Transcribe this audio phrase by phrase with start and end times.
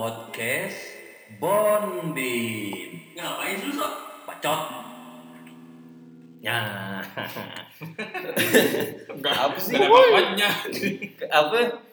[0.00, 0.80] podcast
[1.36, 3.12] Bonbin.
[3.12, 3.94] Ngapain lu sok?
[4.24, 4.60] Bacot.
[6.40, 6.56] Ya.
[9.12, 9.76] Enggak Apa sih?
[9.76, 10.50] Enggak apa-apanya.
[11.28, 11.84] Apa?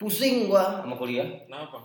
[0.00, 1.28] Pusing gua sama kuliah.
[1.44, 1.84] Kenapa?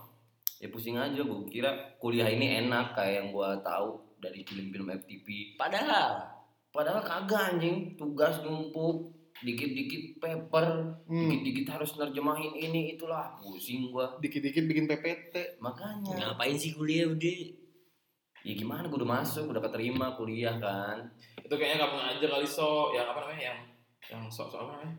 [0.64, 5.60] Ya pusing aja gua kira kuliah ini enak kayak yang gua tahu dari film-film FTP.
[5.60, 6.40] Padahal
[6.72, 9.12] Padahal kagak anjing, tugas numpuk,
[9.42, 10.68] dikit-dikit paper,
[11.04, 11.20] Hmm.
[11.26, 14.16] dikit-dikit harus nerjemahin ini itulah pusing gua.
[14.18, 15.60] Dikit-dikit bikin PPT.
[15.60, 17.40] Makanya ngapain sih kuliah udah?
[18.40, 21.12] ya gimana gua udah masuk, udah keterima kuliah kan.
[21.38, 23.60] Itu kayaknya kamu aja kali sok yang apa namanya yang
[24.10, 24.96] yang sok-sok apa namanya?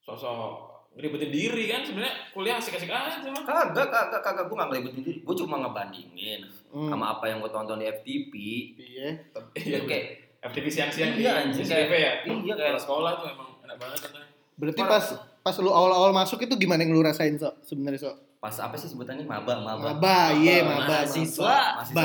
[0.00, 0.52] Sok-sok
[0.92, 3.40] ngeribetin diri kan sebenarnya kuliah asik-asik aja mah.
[3.42, 5.18] Kagak, kagak, kagak gua nggak ngeribetin diri.
[5.20, 6.90] Gua cuma ngebandingin Hmm.
[6.90, 8.32] sama apa yang gua tonton di FTP.
[8.76, 9.08] Iya.
[9.56, 9.98] Iya Oke,
[10.44, 12.12] FTV siang-siang Iya, di anjing, SCTV ya.
[12.26, 14.28] iya kayak sekolah tuh emang enak banget katanya.
[14.54, 15.04] Berarti pas
[15.40, 18.16] pas lu awal-awal masuk itu gimana yang lu rasain sok sebenarnya sok?
[18.38, 19.96] pas apa sih sebutannya maba, maba.
[19.96, 21.00] Maba, iya Maba, maba.
[21.00, 21.56] mahasiswa.
[21.80, 21.96] Masih.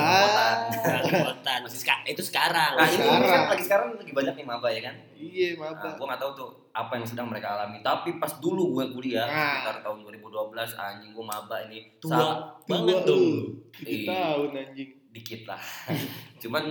[1.04, 1.60] Kekuatan.
[1.68, 2.72] Seka- itu sekarang.
[2.74, 3.44] Nah, ini, ini Sekarang.
[3.46, 4.96] lagi sekarang lagi banyak nih maba ya kan.
[5.14, 5.88] Iya Nah, maba.
[5.92, 7.78] gue nggak tahu tuh apa yang sedang mereka alami.
[7.82, 9.60] Tapi pas dulu gue kuliah Ah.
[9.60, 10.32] sekitar tahun 2012
[10.74, 13.20] anjing gue maba ini Tua Sa- banget lu.
[13.70, 14.08] Tujuh Iya.
[14.08, 14.90] tahun anjing.
[15.10, 15.60] dikit lah.
[16.40, 16.64] Cuman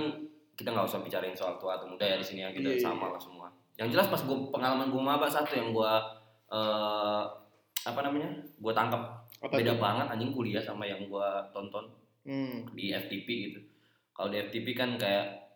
[0.55, 3.11] kita nggak usah bicarain soal tua atau muda ya di sini ya kita Iya, sama
[3.11, 3.38] lah semua.
[3.79, 5.93] Yang jelas pas gue pengalaman gue maba satu yang gue
[6.48, 7.23] eh
[7.81, 8.27] apa namanya
[8.57, 9.03] gue tangkap
[9.39, 9.81] Apa beda tuh?
[9.81, 11.87] banget anjing kuliah sama yang gue tonton
[12.21, 12.61] Hmm.
[12.71, 13.61] di FTP gitu.
[14.11, 15.49] Kalau di FTP kan kayak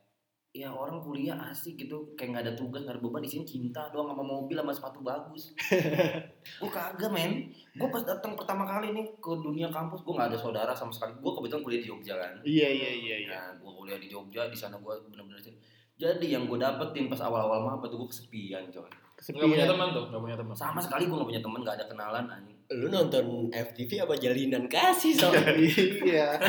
[0.51, 3.89] ya orang kuliah asik gitu kayak nggak ada tugas nggak ada beban di sini cinta
[3.89, 5.57] doang sama mobil sama sepatu bagus
[6.61, 10.39] gue kagak men gue pas datang pertama kali nih ke dunia kampus gue nggak ada
[10.39, 13.29] saudara sama sekali gue kebetulan kuliah di Jogja kan Iya iya iya iya.
[13.31, 15.57] nah gue kuliah di Jogja di sana gue bener-bener sih
[16.03, 18.83] jadi yang gue dapetin pas awal-awal maba tuh gue kesepian coy
[19.23, 19.71] Enggak punya Kesepian.
[19.71, 20.51] teman tuh, enggak punya teman.
[20.53, 24.65] sama sekali gue gak punya temen gak ada kenalan anjing Lu nonton FTV apa jalinan
[24.67, 25.31] kasih so?
[26.03, 26.43] Iya.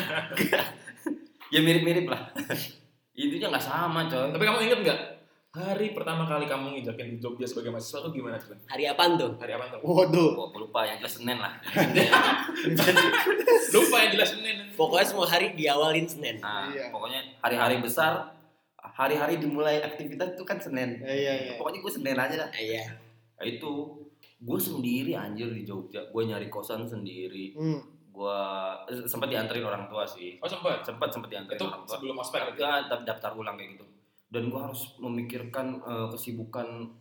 [1.48, 2.34] ya mirip-mirip lah
[3.14, 5.00] intinya nggak sama coy Tapi kamu inget nggak
[5.54, 8.58] hari pertama kali kamu nginjakin di Jogja sebagai mahasiswa tuh gimana tuh?
[8.66, 9.38] Hari apaan tuh?
[9.38, 9.86] Hari apa tuh?
[9.86, 10.50] Waduh.
[10.50, 11.54] gue lupa yang jelas Senin lah
[13.70, 14.56] Lupa yang jelas Senin.
[14.73, 16.38] Pokoknya semua hari diawalin Senin.
[16.39, 16.89] Nah, Iya.
[16.89, 18.33] pokoknya hari-hari besar,
[18.93, 21.02] hari-hari dimulai aktivitas itu kan Senin.
[21.02, 21.54] Iya iya.
[21.58, 22.49] Pokoknya gue Senin aja dah.
[22.54, 22.86] Iya.
[23.42, 23.71] Nah, itu
[24.43, 26.05] gue sendiri anjir di Jogja.
[26.14, 27.58] Gue nyari kosan sendiri.
[27.58, 27.82] Hmm.
[28.14, 28.39] Gue
[28.93, 30.37] eh, sempat dianterin orang tua sih.
[30.37, 30.86] Oh sempat.
[30.86, 31.93] Sempat sempat dianterin Itu orang tua.
[31.98, 32.42] sebelum ospek.
[32.55, 33.86] Ya, daftar ulang kayak gitu.
[34.30, 36.93] Dan gue harus memikirkan eh, kesibukan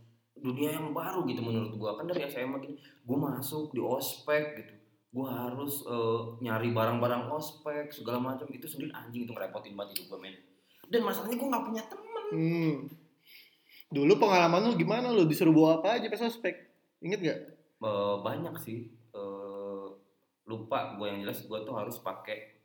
[0.42, 1.90] dunia yang baru gitu menurut gue.
[1.92, 4.74] Kan dari SMA gini, gue masuk di ospek gitu.
[5.12, 10.16] Gue harus eh, nyari barang-barang ospek segala macam itu sendiri anjing itu ngerepotin banget hidup
[10.16, 10.36] gue men.
[10.92, 12.24] Dan masalahnya gue nggak punya temen.
[12.30, 12.74] Hmm.
[13.88, 16.54] Dulu pengalaman lu gimana lu disuruh bawa apa aja pas ospek?
[17.00, 17.38] Ingat gak?
[17.78, 18.78] Eh, banyak sih.
[19.10, 19.86] Eh,
[20.44, 22.60] lupa gue yang jelas gue tuh harus pakai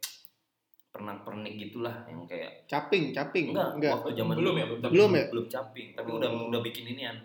[0.90, 3.54] pernak-pernik gitulah yang kayak Caping, caping.
[3.54, 3.94] enggak, Enggak.
[3.94, 4.58] waktu zaman Belum dulu.
[4.58, 4.90] ya, belum.
[4.90, 5.26] Belum ya?
[5.30, 6.18] belum caping tapi Oh.
[6.18, 7.18] udah udah bikin inian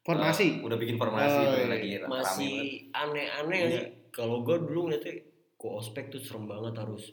[0.00, 0.46] Formasi.
[0.46, 1.66] Eh, udah bikin formasi Oh, iya.
[1.66, 2.06] lagi banget.
[2.06, 2.54] Masih
[2.94, 3.70] aneh-aneh Iya.
[3.72, 3.84] sih.
[4.08, 5.18] Kalau gue dulu ngeliatnya
[5.52, 7.10] ke ospek tuh serem banget harus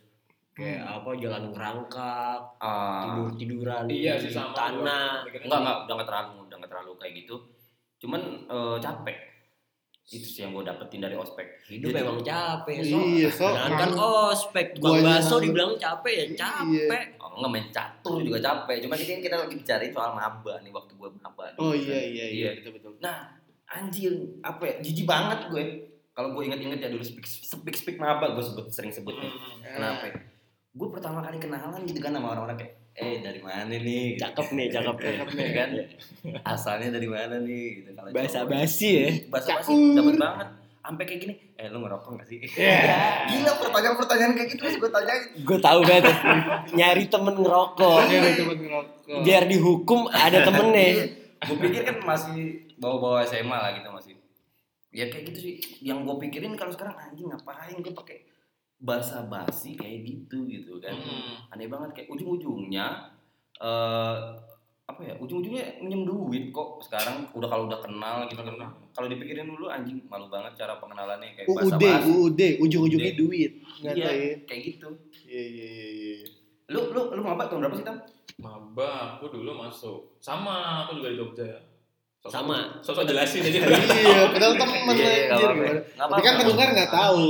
[0.53, 4.53] kayak apa jalan ngerangkak, Ah, tidur tiduran Iya di sih sama.
[4.53, 5.25] tanah.
[5.25, 7.35] enggak enggak udah nggak terlalu udah nggak terlalu kayak gitu
[7.97, 9.17] cuman eh, capek
[10.05, 12.75] itu sih yang gue dapetin dari ospek Hidup Jadi- emang capek.
[12.83, 12.99] So.
[12.99, 13.47] Iya, so.
[13.47, 13.95] Jangan kan-
[14.29, 15.43] ospek, tukang bakso nangis.
[15.47, 17.03] dibilang capek ya capek.
[17.17, 20.91] oh, nggak main catur juga capek cuma kita kita lagi bicarain soal maba nih waktu
[20.93, 21.57] gue maba nih.
[21.57, 22.49] Oh iya iya iya Iya.
[22.59, 22.91] betul betul.
[23.65, 25.63] anjir apa ya jijik banget gue
[26.11, 29.65] kalau gue inget-inget ya dulu speak speak speak maba gue sebut sering sebut nih Hmm.
[29.71, 30.15] kenapa ya?
[30.73, 34.21] Gue pertama kali kenalan gitu kan sama orang-orang kayak eh dari mana nih gitu.
[34.21, 35.13] Cakep nih, cakep nih.
[35.15, 35.49] Cakep nih.
[35.51, 35.69] Kan
[36.43, 38.49] asalnya dari mana nih gitu kalau Bahasa cowok.
[38.51, 39.07] basi ya.
[39.27, 40.47] bahasa basi dapat banget
[40.83, 42.75] sampai kayak gini eh lu ngerokok gak sih Iya.
[43.31, 46.05] gila pertanyaan-pertanyaan kayak gitu terus gue tanyain Gue tahu banget
[46.71, 47.97] nyari temen ngerokok.
[48.03, 49.19] Iya, ada teman ngerokok.
[49.21, 50.87] Biar dihukum ada temennya.
[51.43, 52.39] gue pikir kan masih
[52.77, 54.13] bawa-bawa SMA lah gitu masih
[54.89, 58.17] ya kayak gitu sih yang gue pikirin kalau sekarang anjing ngapain gue pakai
[58.83, 61.39] bahasa basi kayak gitu gitu kan Hmm.
[61.49, 63.15] aneh banget kayak ujung-ujungnya
[63.55, 64.17] eh
[64.83, 68.51] apa ya ujung-ujungnya minjem duit kok sekarang udah kalau udah kenal gitu kan
[68.91, 73.51] kalau dipikirin dulu anjing malu banget cara pengenalannya kayak bahasa UUD, UUD, ujung-ujungnya duit.
[73.79, 74.37] iya Ngatain.
[74.43, 74.87] kayak gitu
[75.23, 76.27] Iya iya iya iya.
[76.67, 77.97] lu lu lu maba tahun berapa sih tam
[78.35, 80.17] Maba, aku dulu masuk.
[80.17, 81.45] Sama, aku juga di Jogja.
[82.19, 82.57] Sosok- Sama.
[82.81, 83.59] Sosok jelasin aja.
[83.93, 85.53] Iya, padahal temen Iya, gimana.
[85.69, 87.23] Nggak Tapi kan pendengar nggak tahu.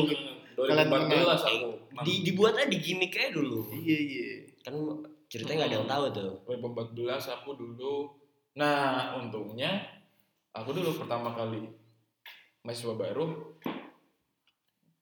[0.55, 1.69] 2014 aku.
[2.01, 3.67] Di, dibuat aja di gimmick aja dulu.
[3.71, 4.27] Iya iya.
[4.61, 4.75] Kan
[5.27, 6.31] ceritanya nggak ada yang tahu tuh.
[6.47, 6.95] 2014
[7.33, 7.93] aku dulu.
[8.53, 9.81] Nah, untungnya
[10.51, 11.65] aku dulu pertama kali
[12.61, 13.25] mahasiswa baru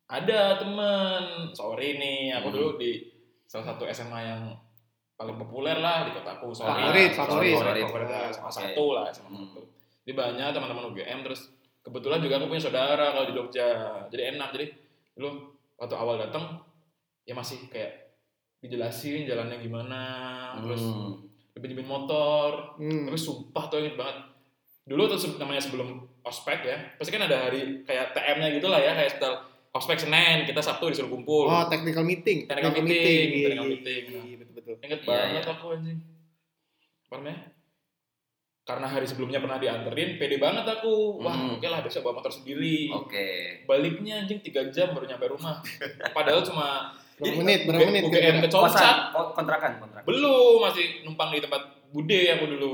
[0.07, 2.56] ada temen sorry nih aku Hmm.
[2.57, 2.92] dulu di
[3.45, 4.44] salah satu SMA yang
[5.13, 7.18] paling populer lah di kotaku sorry Favorit, lah.
[7.21, 7.56] favorit.
[7.56, 9.45] Sorry, favorit Ah, sama satu lah sama Hmm.
[9.45, 9.62] satu
[10.01, 11.42] jadi banyak teman-teman UGM terus
[11.80, 13.68] kebetulan juga aku punya saudara kalau di Jogja
[14.09, 14.65] jadi enak jadi
[15.21, 15.29] dulu
[15.77, 16.57] waktu awal datang
[17.21, 18.18] ya masih kayak
[18.57, 20.01] dijelasin jalannya gimana
[20.57, 21.21] terus Hmm.
[21.53, 23.06] pinjemin motor Hmm.
[23.06, 24.18] tapi sumpah tuh inget banget
[24.83, 28.91] dulu tuh namanya sebelum ospek ya pasti kan ada hari kayak TM-nya gitu lah ya
[28.91, 29.33] kayak setel
[29.71, 32.44] ospek Senin kita Sabtu disuruh kumpul Oh, technical meeting.
[32.44, 34.03] Technical meeting, Iya, technical iya, meeting.
[34.09, 34.75] iya, betul-betul.
[34.81, 35.53] inget Iya, banget iya.
[35.53, 36.00] aku anjing
[37.01, 37.38] apa namanya
[38.62, 41.58] karena hari sebelumnya pernah dianterin pede banget aku wah Hmm.
[41.58, 43.28] oke lah besok bawa motor sendiri Oke.
[43.66, 45.60] baliknya anjing 3 jam baru nyampe rumah
[46.13, 47.69] padahal cuma Berapa menit?
[47.69, 48.02] Berapa menit?
[48.10, 50.06] UGM ke kontrakan, kontrakan.
[50.10, 51.62] belum masih numpang di tempat
[51.94, 52.74] bude aku dulu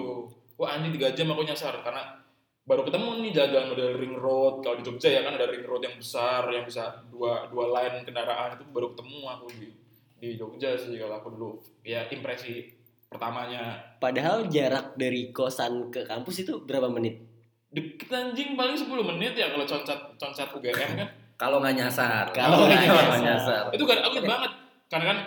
[0.55, 2.23] wah anjing 3 jam aku nyasar karena
[2.67, 5.79] baru ketemu nih jalan model ring road kalau di Jogja ya kan ada ring road
[5.79, 9.67] yang besar yang bisa dua dua line kendaraan itu baru ketemu aku di
[10.19, 11.51] di Jogja sih kalau aku dulu
[11.87, 12.67] ya impresi
[13.07, 17.23] pertamanya Padahal jarak dari kosan ke kampus itu berapa menit?
[17.67, 22.25] deket anjing paling 10 menit ya kalau concat concat UGM kan Kalau nggak nyasar.
[22.31, 23.63] Kalau nggak nggak nyasar.
[23.69, 24.51] itu kan aku banget
[24.87, 25.17] karena kan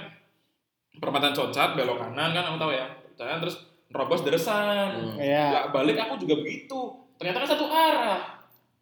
[0.97, 3.57] perempatan concat belok kanan kan aku tahu ya kanan terus
[3.89, 5.21] nerobos deresan Hmm.
[5.21, 6.79] Lah, balik aku juga begitu
[7.17, 8.19] ternyata kan satu arah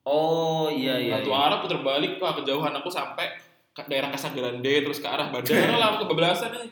[0.02, 1.20] Oh iya iya.
[1.20, 1.38] satu iya.
[1.50, 3.26] arah puter balik wah kejauhan aku sampai
[3.70, 6.70] ke daerah Casagrande terus ke arah bandara lah aku kebablasan nih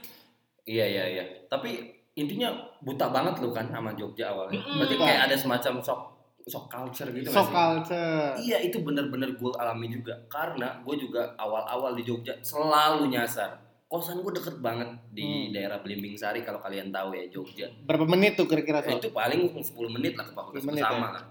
[0.67, 1.25] Iya iya iya.
[1.47, 2.49] Tapi intinya
[2.81, 4.57] buta banget lu kan sama Jogja awalnya.
[4.57, 4.81] Mm-mm.
[4.81, 6.01] Berarti kayak ada semacam shock
[6.43, 7.55] shock culture gitu Shock sih?
[7.55, 8.31] culture.
[8.39, 13.61] Iya itu bener-bener gue alami juga karena gue juga awal-awal di Jogja selalu nyasar.
[13.87, 15.53] Kosan gue deket banget di Hmm.
[15.53, 17.71] daerah Belimbing Sari kalau kalian tahu ya Jogja.
[17.85, 18.81] Berapa menit tuh kira-kira?
[18.81, 18.99] Ya, Sok?
[18.99, 21.23] itu paling 10 menit lah ke fakultas 10 menit, bersama lah.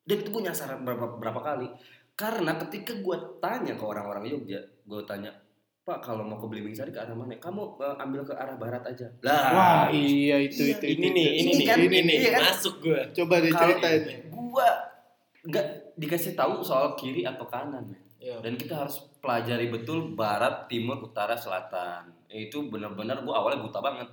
[0.00, 1.66] Dan itu gue nyasar berapa berapa kali.
[2.14, 5.30] Karena ketika gue tanya ke orang-orang Jogja, gue tanya,
[5.90, 7.34] Pak kalau mau ke Belimbing Sari ke arah mana?
[7.34, 9.10] Kamu eh, ambil ke arah barat aja.
[9.26, 10.84] Lah, Wah, iya itu Iya, itu.
[10.86, 11.34] Ini itu, nih, itu.
[11.34, 12.42] ini, Ini nih, kan, ini nih, iya kan?
[12.46, 13.00] masuk gue.
[13.10, 14.02] Coba deh kalau ceritain.
[14.30, 14.68] gue
[15.50, 15.66] nggak
[15.98, 17.82] dikasih tahu soal kiri atau kanan.
[17.90, 17.98] men.
[18.22, 18.38] ya.
[18.38, 22.14] Dan kita harus pelajari betul barat, timur, utara, selatan.
[22.30, 24.06] Itu benar-benar gue awalnya buta banget.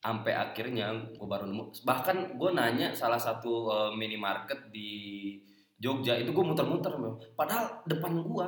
[0.00, 1.84] Sampai akhirnya gue baru nemu.
[1.84, 4.90] Bahkan gue nanya salah satu eh, minimarket di
[5.82, 6.94] Jogja itu gue muter-muter,
[7.34, 8.46] padahal depan gue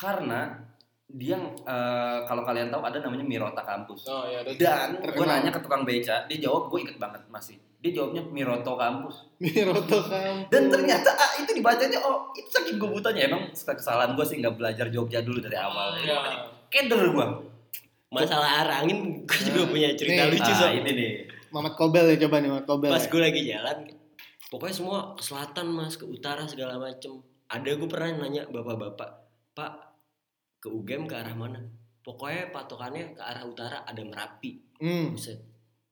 [0.00, 0.69] karena
[1.16, 1.36] dia
[1.66, 4.06] eh, kalau kalian tahu ada namanya Mirota Kampus.
[4.06, 7.58] oh ya terus Dan gue nanya ke tukang beca, dia jawab gue inget banget masih.
[7.80, 9.24] Dia jawabnya Miroto Kampus.
[9.40, 10.52] Miroto kampus.
[10.52, 14.54] Dan ternyata ah, itu dibacanya oh itu saking gue butanya emang kesalahan gue sih nggak
[14.60, 15.96] belajar Jogja dulu dari awal.
[16.04, 16.44] ya.
[16.68, 17.26] Keder gue.
[18.10, 20.74] Masalah arangin, gue juga punya cerita Nih, lucu Ah, sob.
[20.82, 21.10] ini nih.
[21.54, 22.90] Mamat Kobel ya coba nih Mamat Kobel.
[22.90, 23.10] Pas ya.
[23.10, 23.78] gue lagi jalan,
[24.50, 27.22] pokoknya semua ke selatan mas, ke utara segala macem.
[27.46, 29.10] Ada gue pernah nanya bapak-bapak,
[29.54, 29.89] Pak
[30.60, 31.60] ke UGM ke arah mana?
[32.00, 34.60] Pokoknya patokannya ke arah utara ada Merapi.
[34.76, 35.12] Hmm.
[35.12, 35.40] Buset.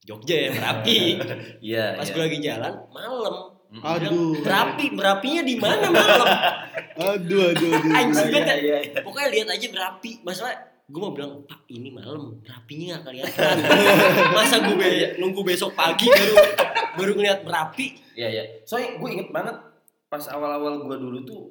[0.01, 0.99] Jogja ya Merapi.
[1.67, 1.97] Iya.
[1.97, 2.15] Pas iya.
[2.15, 3.37] gue lagi jalan malam.
[3.69, 3.85] Mm-mm.
[3.85, 4.41] Aduh.
[4.41, 6.29] Merapi, Merapinya di mana malam?
[7.13, 7.93] Aduh, aduh, aduh.
[7.95, 8.55] Anjing Iya, bete.
[8.59, 9.01] iya, iya.
[9.05, 10.11] Pokoknya lihat aja Merapi.
[10.25, 10.53] Masalah
[10.89, 13.55] gue mau bilang Pak ini malam Merapinya nggak kelihatan.
[14.37, 16.35] Masa gue be- nunggu besok pagi baru
[16.97, 17.87] baru ngeliat Merapi.
[18.17, 18.45] Iya iya.
[18.65, 19.57] Soalnya gue inget banget
[20.09, 21.43] pas awal-awal gue dulu tuh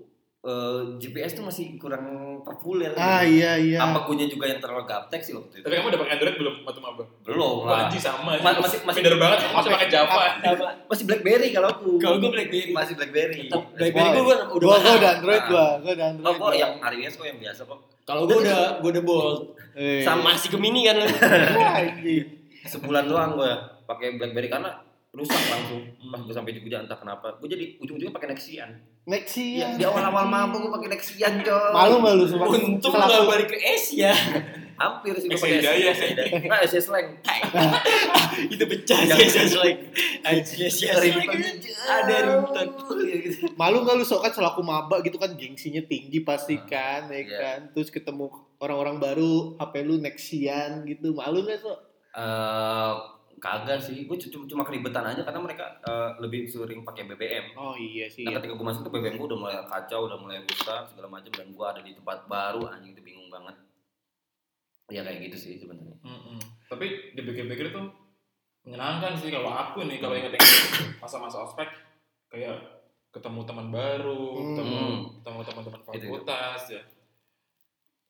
[0.48, 2.08] eh, GPS tuh masih kurang
[2.42, 2.96] populer.
[2.96, 3.78] Ah iya iya.
[3.78, 5.64] Apa gue juga yang terlalu gaptek sih waktu itu?
[5.64, 7.80] tapi kamu udah pakai Android belum waktu maba Belum Wah, lah.
[7.84, 11.68] anjing sama Ma- masih- masih- Minder banget kamu masih pakai Java Sama Masih BlackBerry kalau
[11.70, 11.90] aku.
[11.98, 12.72] kalau gue BlackBerry.
[12.72, 13.44] masih BlackBerry.
[13.46, 15.12] Tetap BlackBerry gue udah Gua gua udah.
[15.14, 16.38] Android gua, gua udah Oh, Android.
[16.40, 17.80] kok yang iOS kok yang biasa kok.
[18.02, 19.40] Kalau gue udah gue udah bold.
[19.76, 20.00] Eh.
[20.02, 20.96] Sama masih Gemini kan
[21.78, 22.24] anjing.
[22.64, 23.52] Sebulan doang gue
[23.84, 24.72] pakai BlackBerry karena
[25.18, 25.82] rusak langsung.
[26.08, 27.34] Pas gue sampai Jogja entah kenapa.
[27.38, 28.70] Gue jadi ujung-ujungnya pakai Nexian.
[29.08, 29.78] Next Iya, ya.
[29.80, 31.72] di awal-awal mampu gue pakai Nexian, coy.
[31.74, 32.48] Malu malu sumpah.
[32.52, 34.14] Untung nggak balik ke Asia.
[34.78, 35.96] Hampir sih gue pakai Hidayah.
[36.38, 37.08] Enggak, Asia Slang.
[38.54, 39.82] Itu pecah sih Asia like.
[40.22, 40.92] Asia Asia
[41.88, 42.78] Ada ringtone.
[43.58, 47.38] Malu nggak lu sok kan selaku maba gitu kan gengsinya tinggi pasti kan, ya Iya.
[47.42, 47.60] kan.
[47.74, 51.12] Terus ketemu orang-orang baru, HP lu Nexian gitu.
[51.12, 51.80] Malu nggak sok?
[53.38, 57.54] Kagak sih, gue cuma, cuma keribetan aja karena mereka eh, lebih sering pakai BBM.
[57.54, 58.26] Oh iya sih.
[58.26, 61.30] Nah ketika gue masuk tuh BBM gue udah mulai kacau, udah mulai rusak segala macam
[61.30, 63.54] dan gue ada di tempat baru anjing itu bingung banget.
[64.90, 65.94] Ya kayak gitu sih sebenarnya.
[66.02, 66.40] Mm-mm.
[66.66, 67.94] Tapi dipikir-pikir tuh
[68.66, 70.34] menyenangkan sih kalau aku nih kalau inget
[70.98, 71.70] masa-masa ospek
[72.28, 72.58] kayak
[73.08, 74.48] ketemu teman baru, Hmm.
[74.50, 74.78] ketemu
[75.22, 76.06] ketemu teman-teman Gitu, gitu.
[76.10, 76.82] fakultas ya.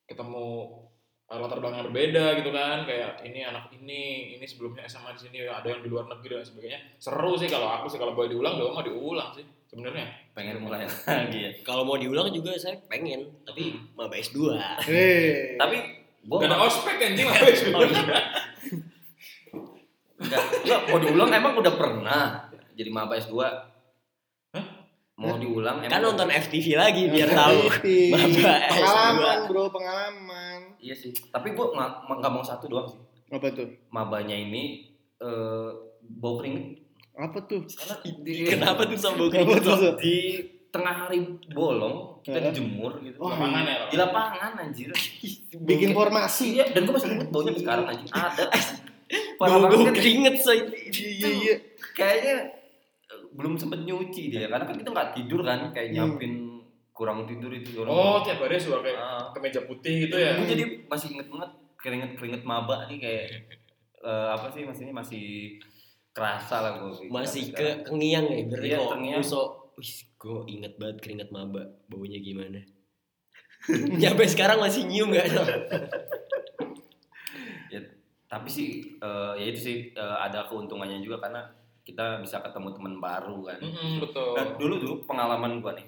[0.08, 0.87] Ketemu uh,
[1.28, 5.38] latar belakang yang berbeda gitu kan kayak ini anak ini ini sebelumnya SMA di sini
[5.44, 8.56] ada yang di luar negeri dan sebagainya seru sih kalau aku sih kalau boleh diulang
[8.56, 13.28] dong mau diulang sih sebenarnya pengen mulai lagi ya Kalau mau diulang juga saya pengen,
[13.44, 14.56] tapi maba S2.
[14.88, 15.60] Eh.
[15.60, 15.78] tapi
[16.24, 17.28] gue gak ada ospek anjing
[17.76, 18.20] Oh iya.
[20.18, 22.24] Enggak, enggak, mau diulang emang udah pernah
[22.74, 23.36] jadi maba S2.
[25.18, 27.60] Mau diulang Kan emang nonton FTV lagi biar tahu.
[28.14, 29.50] Maba Pengalaman S2.
[29.50, 30.27] bro, pengalaman.
[30.80, 31.12] Iya sih.
[31.28, 33.00] Tapi gue nggak mau satu doang sih.
[33.28, 33.68] Apa tuh?
[33.90, 35.70] Mabanya ini eh
[36.02, 36.80] bau keringet
[37.12, 37.66] Apa tuh?
[37.66, 39.98] karena di, Kenapa tuh sama bau keringet?
[39.98, 40.16] di
[40.68, 41.18] tengah hari
[41.50, 42.52] bolong kita Heeh.
[42.52, 43.18] dijemur gitu.
[43.18, 44.90] Oh, lapangan ya Di lapangan anjir.
[45.58, 46.56] Bikin formasi.
[46.56, 48.08] Iya, dan gue masih inget baunya sekarang anjir.
[48.10, 48.46] Ada.
[49.40, 50.60] Bau bau keringet say.
[50.92, 51.56] Iya, iya.
[51.94, 52.36] Kayaknya
[53.34, 55.96] belum sempet nyuci dia karena kan kita nggak tidur kan kayak Hmm.
[56.12, 56.34] nyiapin
[56.98, 59.30] kurang tidur itu orang oh tiap hari suka kayak Ah.
[59.30, 63.26] kemeja putih gitu ya gue jadi masih inget banget keringet keringet maba nih kayak
[64.00, 65.56] eh, apa sih maksudnya masih
[66.10, 69.42] kerasa lah gue Masih ke kengiang ya, berarti Iya, kok muso.
[69.78, 72.58] Wih, gue inget banget keringet maba, baunya gimana.
[74.02, 75.30] Nyampe sekarang masih nyium gak?
[77.68, 77.84] Ya,
[78.26, 81.44] tapi sih eh, ya itu sih eh, ada keuntungannya juga karena
[81.84, 85.88] kita bisa ketemu teman baru kan Mm-mm, betul Dan dulu dulu pengalaman gue nih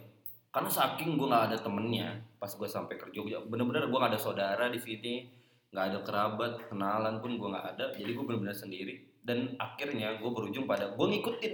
[0.49, 4.21] karena saking gue nggak ada temennya pas gue sampai ke Jogja bener-bener gue nggak ada
[4.21, 5.29] saudara di sini
[5.69, 10.29] nggak ada kerabat kenalan pun gue nggak ada jadi gue bener-bener sendiri dan akhirnya gue
[10.29, 11.53] berujung pada gue ngikutin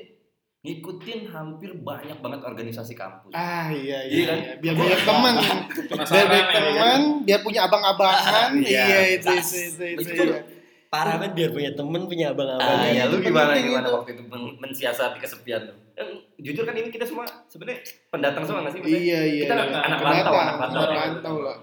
[0.66, 4.26] ngikutin hampir banyak banget organisasi kampus Ah iya Iya iya.
[4.26, 4.38] kan?
[4.42, 4.54] iya.
[4.58, 5.36] Biar banyak teman.
[5.94, 8.50] Biar banyak ya teman, biar punya abang-abangan.
[8.58, 8.84] Iya.
[8.90, 9.86] Iya itu itu itu.
[9.94, 10.40] itu, Itu iya.
[10.96, 12.64] Parah banget biar punya temen, punya abang-abang.
[12.64, 13.92] Ah, Iya, ya lu gimana gimana itu.
[13.94, 15.74] waktu itu men- mensiasati kesepian lu?
[15.94, 16.08] Eh,
[16.40, 18.80] jujur kan ini kita semua sebenarnya pendatang semua nggak sih?
[18.82, 19.44] Maksudnya Iya iya.
[19.44, 19.64] Kita iya.
[19.82, 20.80] anak- rantau, anak rantau.
[20.80, 21.58] anak rantau lah.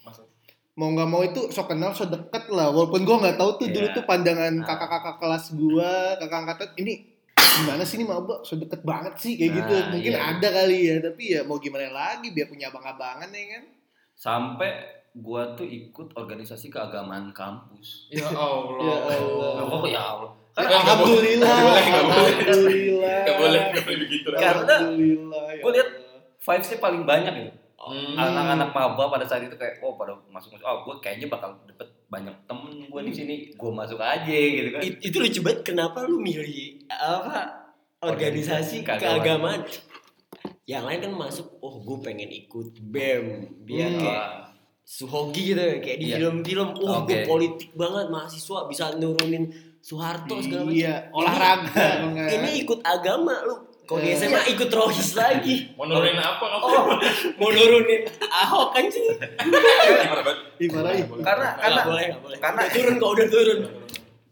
[0.00, 0.26] Masuk.
[0.72, 2.68] Mau nggak mau itu so kenal so deket lah.
[2.68, 3.94] Walaupun gua nggak tahu tuh dulu Iya.
[3.94, 4.64] tuh pandangan Nah.
[4.64, 6.92] kakak-kakak kelas gua, kakak angkatan ini
[7.34, 9.74] gimana sih ini maba so deket banget sih kayak Nah, gitu.
[9.92, 10.22] Mungkin iya.
[10.28, 13.64] ada kali ya, tapi ya mau gimana lagi biar punya abang-abangan ya kan.
[14.12, 14.70] Sampai
[15.16, 18.10] gua tuh ikut organisasi keagamaan kampus.
[18.10, 19.52] ya Allah Ya Allah.
[19.64, 20.30] Oh ya Allah.
[20.52, 21.50] Eh, nggak boleh, Alhamdulillah.
[21.50, 22.34] nggak boleh, nggak boleh.
[22.36, 23.18] Alhamdulillah.
[23.20, 24.26] Gak boleh, gak boleh begitu.
[24.32, 25.44] Karena Alhamdulillah.
[25.48, 26.20] ya gua lihat Allah.
[26.40, 27.52] vibes-nya paling banyak gitu.
[27.76, 28.16] Hmm.
[28.16, 31.84] Anak-anak maba pada saat itu kayak oh pada masuk masuk oh gue kayaknya bakal dapet
[32.06, 36.00] banyak temen gue di sini gue masuk aja gitu kan It- itu lucu banget kenapa
[36.02, 37.68] lu milih apa
[38.00, 39.20] organisasi Organisasi keagamaan.
[39.20, 39.60] keagamaan
[40.64, 43.24] yang lain kan masuk oh gue pengen ikut bem
[43.60, 44.00] biar Hmm.
[44.00, 44.28] kayak
[44.84, 46.16] suhogi gitu kayak di Iya.
[46.18, 47.26] film-film oh gue Oke.
[47.26, 49.48] politik banget mahasiswa bisa nurunin
[49.80, 51.84] Soeharto segala macam Iya, olahraga.
[52.04, 52.28] enggak.
[52.32, 54.12] ini ikut agama lu kalau di.
[54.12, 56.62] SMA ikut rohis lagi Mau nurunin apa kamu?
[56.62, 56.84] oh
[57.34, 60.38] mau nurunin Ahok kan sih Gimana banget?
[60.56, 61.04] Dimarahin.
[61.20, 63.58] karena karena boleh boleh karena turun kok udah turun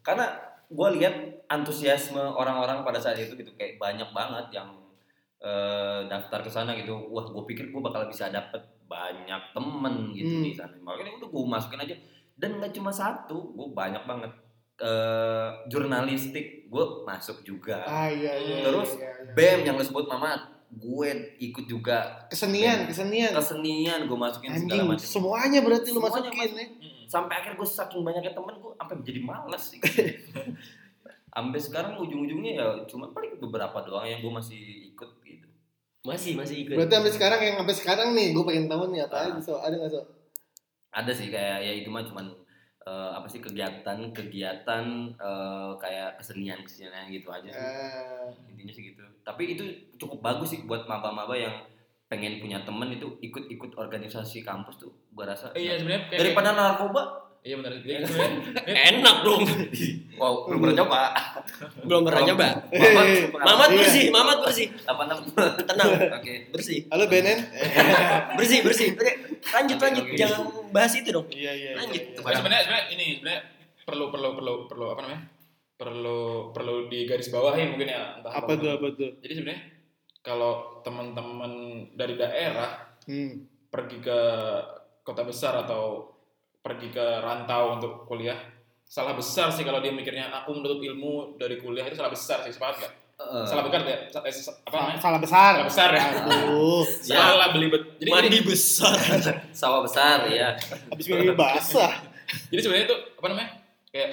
[0.01, 0.27] karena
[0.67, 1.15] gue lihat
[1.47, 4.69] antusiasme orang-orang pada saat itu gitu kayak banyak banget yang
[5.43, 10.31] eh, daftar ke sana gitu wah gue pikir gue bakal bisa dapet banyak temen gitu
[10.31, 10.45] Hmm.
[10.45, 11.97] di sana makanya udah gue masukin aja
[12.35, 14.33] dan nggak cuma satu gue banyak banget
[14.79, 18.57] eh jurnalistik gue masuk juga Ah iya iya.
[18.63, 19.33] Terus, iya, iya.
[19.33, 20.35] bem yang lo sebut mama
[20.69, 21.09] gue
[21.39, 23.31] ikut juga kesenian, kesenian.
[23.31, 26.67] kesenian gue masukin segala Anjing, macam semuanya berarti lu Semuanya masukin ya.
[26.67, 27.05] Hmm.
[27.07, 29.79] sampai akhir gue saking banyaknya temen gue sampai jadi malas sih
[31.29, 35.22] sampai sekarang ujung-ujungnya ya cuma paling beberapa doang yang gue masih ikut gitu
[36.03, 36.75] masih masih ikut.
[36.75, 39.25] Berarti sampai sekarang yang sampai sekarang nih, gue pengen tahu nih apa Ah.
[39.29, 40.03] aja so ada nggak so?
[40.91, 42.27] ada sih kayak ya itu mah cuman
[42.83, 47.57] eh, apa sih kegiatan kegiatan eh, kayak kesenian kesenian gitu aja sih.
[47.57, 49.01] Ah, intinya sih gitu.
[49.23, 49.65] Tapi itu
[49.97, 51.55] cukup bagus sih buat maba-maba yang
[52.07, 55.49] pengen punya temen itu ikut-ikut organisasi kampus tuh gue rasa.
[55.55, 57.03] Iya sebenarnya kayak daripada narkoba
[57.43, 57.75] Iya benar.
[57.75, 58.39] Jadi sebenarnya
[58.95, 59.43] enak dong
[60.15, 61.01] wow belum pernah coba
[61.83, 63.79] belum pernah nyoba Mamat Mamat Iya.
[63.83, 65.03] bersih Mamat bersih apa
[65.61, 67.39] tenang oke bersih Halo Benen.
[68.39, 69.13] bersih bersih Oke,
[69.51, 71.71] lanjut lanjut jangan bahas itu dong Iya iya.
[71.75, 71.99] Lanjut.
[72.01, 72.15] iya.
[72.17, 73.43] Nah, sebenarnya sebenarnya ini sebenarnya
[73.83, 75.23] perlu perlu perlu perlu apa namanya?
[75.75, 76.21] Perlu
[76.55, 79.11] perlu di garis bawahi mungkin ya entah Apa tuh apa tuh?
[79.19, 79.63] Jadi sebenarnya
[80.21, 81.53] kalau teman-teman
[81.93, 83.51] dari daerah Hmm.
[83.67, 84.19] pergi ke
[85.03, 86.07] kota besar atau
[86.63, 88.39] pergi ke rantau untuk kuliah
[88.83, 92.53] salah besar sih kalau dia mikirnya aku menuntut ilmu dari kuliah itu salah besar sih
[92.53, 92.93] sepakat gak?
[93.47, 93.99] Salah besar ya?
[94.03, 94.11] Eh,
[94.67, 94.99] apa namanya?
[94.99, 95.51] Salah besar.
[95.55, 96.05] Salah besar ya.
[96.27, 97.83] Aduh, Salah belibet.
[98.03, 98.99] Jadi mandi besar
[99.63, 100.59] sawah besar ya
[100.91, 102.03] habis minum basah.
[102.51, 103.51] jadi sebenarnya itu apa namanya?
[103.95, 104.11] Kayak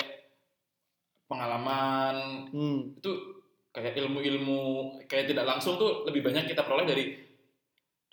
[1.26, 2.16] pengalaman
[2.54, 2.80] Hmm.
[2.98, 3.12] itu
[3.70, 4.62] kayak ilmu-ilmu
[5.06, 7.04] kayak tidak langsung tuh lebih banyak kita peroleh dari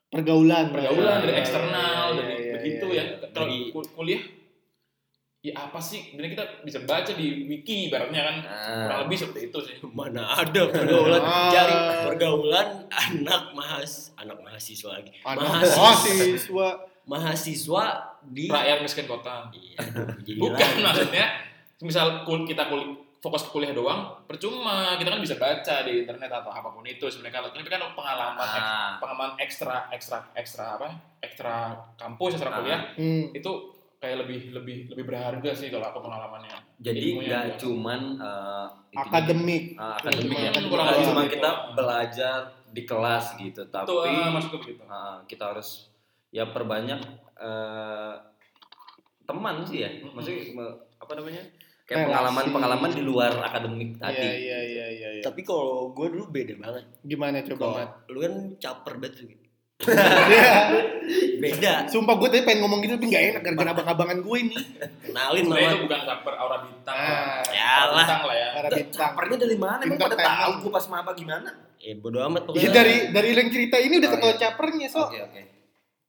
[0.07, 0.71] Pergaulan.
[0.71, 2.97] pergaulan, Iya, dari iya, eksternal, iya, dari iya, begitu iya.
[2.97, 3.05] ya.
[3.29, 4.23] Kalau Dari- kul- kuliah
[5.41, 9.41] ya apa sih sebenarnya kita bisa baca di wiki ibaratnya kan kurang Nah, lebih seperti
[9.47, 11.47] itu sih Mana ada pergaulan Ah.
[11.49, 15.15] cari pergaulan anak mahas anak mahasiswa lagi.
[15.23, 15.79] Anak Mahasiswa.
[15.79, 16.69] mahasiswa.
[17.07, 17.85] Mahasiswa
[18.25, 19.79] di rakyat miskin kota Iya,
[20.35, 21.27] bukan maksudnya
[21.79, 26.31] misal kul kita kul fokus ke kuliah doang percuma kita kan bisa baca di internet
[26.31, 30.79] atau apa pun itu sebenarnya kalau ini kan pengalaman ek- ah, pengalaman ekstra ekstra ekstra
[30.79, 32.57] apa ekstra kampus ekstra Ah.
[32.57, 33.35] kuliah Hmm.
[33.35, 33.51] itu
[33.97, 38.01] kayak lebih lebih lebih berharga sih kalau aku pengalamannya jadi nggak cuman
[38.87, 39.65] itu Akademik.
[39.75, 41.75] eh, akademik ya kurang cuma kita gitu.
[41.75, 45.91] belajar di kelas gitu tapi itu ah, maksudku begitu ah, kita harus
[46.31, 47.03] ya perbanyak
[47.35, 48.15] eh,
[49.27, 50.47] teman sih ya maksudnya
[50.97, 51.43] apa namanya.
[51.87, 55.23] Kayak pengalaman-pengalaman di luar akademik Iya, tadi iya, iya, iya, iya.
[55.23, 56.85] Tapi kalau gue dulu beda banget.
[57.01, 57.91] Gimana coba, Mat?
[58.09, 59.15] lu kan caper banget.
[59.23, 60.53] Iya.
[61.37, 61.73] Beda.
[61.87, 64.57] Sumpah gue tadi pengen ngomong gitu tapi gak enak gara-gara abang-abangan gue ini.
[65.01, 67.99] Kenalin sebenarnya itu sama bukan caper aura bintang Ah, ya aura lah.
[68.01, 68.97] bintang lah ya Para bintang.
[68.97, 69.81] Capernya dari mana?
[69.81, 71.51] Emang pada tahu gue pas maba gimana?
[71.79, 72.71] Eh bodo amat Ya pokoknya.
[72.73, 74.43] dari dari yang cerita ini udah Oh, ketahuan iya.
[74.43, 75.01] capernya, so.
[75.05, 75.41] Oke oke.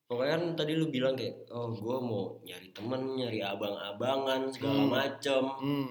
[0.08, 4.90] Pokoknya kan tadi lu bilang kayak, oh gue mau nyari temen, nyari abang-abangan segala Hmm.
[4.90, 5.44] macem.
[5.60, 5.90] Hmm.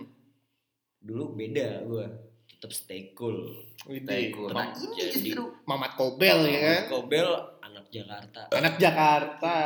[0.99, 2.05] Dulu beda gue,
[2.49, 3.45] tetap stay cool.
[3.85, 4.33] Widih.
[4.33, 4.51] Cool.
[4.51, 6.83] Nah, ini jadi- justru Mamat Kobel ya kan.
[6.91, 7.29] Kobel
[7.61, 8.41] anak Jakarta.
[8.51, 9.57] Anak Jakarta.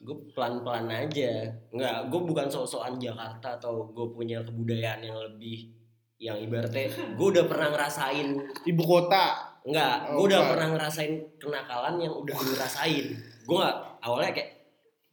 [0.00, 1.44] Gue pelan-pelan aja.
[1.70, 5.68] Enggak, gue bukan sok-sokan Jakarta atau gue punya kebudayaan yang lebih
[6.16, 6.88] yang ibaratnya
[7.20, 8.32] gue udah pernah ngerasain
[8.64, 9.52] Ibu kota.
[9.62, 10.50] Enggak, Oh, gue udah bukan.
[10.50, 13.06] pernah ngerasain kenakalan yang udah gue rasain.
[13.44, 14.50] Gue nggak awalnya kayak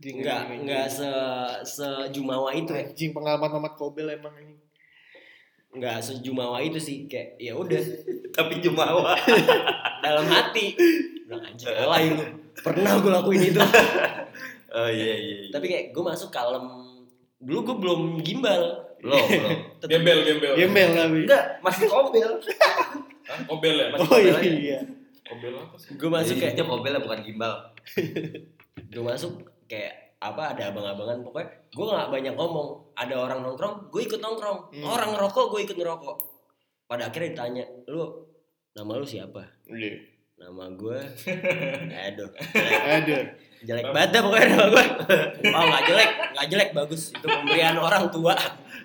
[0.01, 1.09] enggak enggak se
[1.61, 2.87] sejumawa itu ya.
[2.87, 4.55] Anjing pengalaman Mamat Kobel emang ini.
[5.71, 7.79] Enggak sejumawa itu sih kayak ya udah
[8.37, 9.13] tapi jumawa.
[10.03, 10.73] dalam hati.
[11.27, 12.25] Bilang anjing alay lu.
[12.57, 13.61] Pernah gue lakuin itu.
[14.75, 15.37] oh iya iya.
[15.45, 15.49] iya.
[15.53, 16.65] Tapi kayak gue masuk kalem.
[17.41, 18.63] Dulu gue belum gimbal.
[19.01, 19.57] Belum belum.
[19.81, 21.19] Tetep- gembel gembel Gembel tapi.
[21.29, 22.29] Enggak masih kobel.
[23.47, 24.79] Kobel ya Oh iya.
[25.31, 27.53] Kobel apa sih Gue masuk kayak itu kobel bukan gimbal.
[28.91, 29.31] gue masuk
[29.65, 34.69] kayak apa ada abang-abangan pokoknya gue nggak banyak ngomong ada orang nongkrong gue ikut nongkrong
[34.69, 34.85] Hmm.
[34.85, 36.15] orang ngerokok gue ikut ngerokok
[36.85, 38.05] pada akhirnya ditanya lu
[38.71, 39.97] nama lu siapa Iya.
[40.37, 40.97] nama gue
[41.89, 42.29] aduh
[42.91, 43.23] Aduh.
[43.61, 44.85] jelek banget dah pokoknya nama gue
[45.47, 48.35] oh nggak jelek nggak jelek bagus itu pemberian orang tua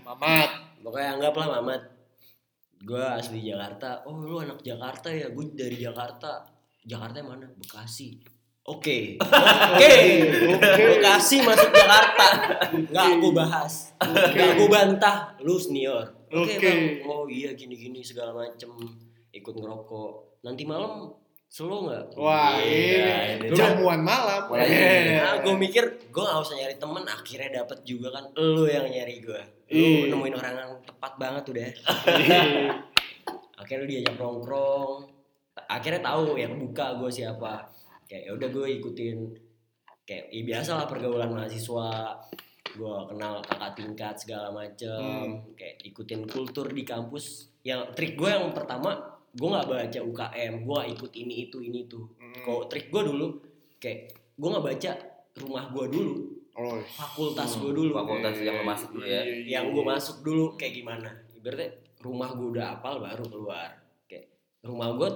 [0.02, 0.48] Mamat.
[0.80, 1.82] pokoknya anggaplah mamat
[2.82, 4.04] gue asli Jakarta.
[4.04, 5.30] Oh lu anak Jakarta ya?
[5.32, 6.44] Gue dari Jakarta.
[6.86, 7.46] Jakarta yang mana?
[7.56, 8.20] Bekasi.
[8.66, 9.14] Oke.
[9.22, 9.94] Oke.
[10.98, 12.26] Bekasi masuk Jakarta.
[12.74, 13.94] Nggak gue bahas.
[14.02, 15.16] Nggak gue bantah.
[15.42, 16.26] Lu senior.
[16.34, 16.58] Oke.
[16.58, 16.58] Oke.
[16.58, 16.80] bang.
[17.06, 18.74] Oh iya gini gini segala macem.
[19.30, 20.42] Ikut ngerokok.
[20.42, 21.14] Nanti malam
[21.46, 22.04] slow nggak?
[22.14, 23.56] Wah, Iya, ini ini.
[23.56, 24.44] jamuan malam.
[24.46, 25.02] Mulai Eh.
[25.16, 29.20] Nah, gue mikir gue gak usah nyari temen akhirnya dapet juga kan lu yang nyari
[29.20, 30.10] gue Iya.
[30.10, 31.64] lu nemuin orang yang tepat banget udah
[32.12, 32.40] Iya.
[33.60, 34.92] akhirnya lu diajak nongkrong.
[35.66, 37.52] Akhirnya tahu ya kebuka gue siapa.
[38.04, 39.18] Kayak ya udah gue ikutin.
[40.04, 41.90] Kayak ya biasa lah pergaulan mahasiswa.
[42.68, 45.40] Gue kenal kakak tingkat segala macem.
[45.56, 47.48] Kayak ikutin kultur di kampus.
[47.62, 52.00] Yang trik gue yang pertama gue nggak baca UKM gue ikut ini itu ini itu.
[52.16, 52.40] Hmm.
[52.40, 53.26] kalau trik gue dulu
[53.76, 54.90] kayak gue nggak baca
[55.36, 56.14] rumah gue dulu.
[56.56, 56.80] Oh.
[56.88, 57.92] fakultas Hmm, gue dulu.
[57.92, 59.20] Fakultas yang lo masuk dulu ya.
[59.20, 61.10] Iya, yang gue masuk dulu kayak gimana?
[61.36, 61.68] Ibaratnya
[62.00, 63.70] rumah gue udah apal baru keluar.
[64.08, 64.32] Kayak
[64.64, 65.10] rumah gue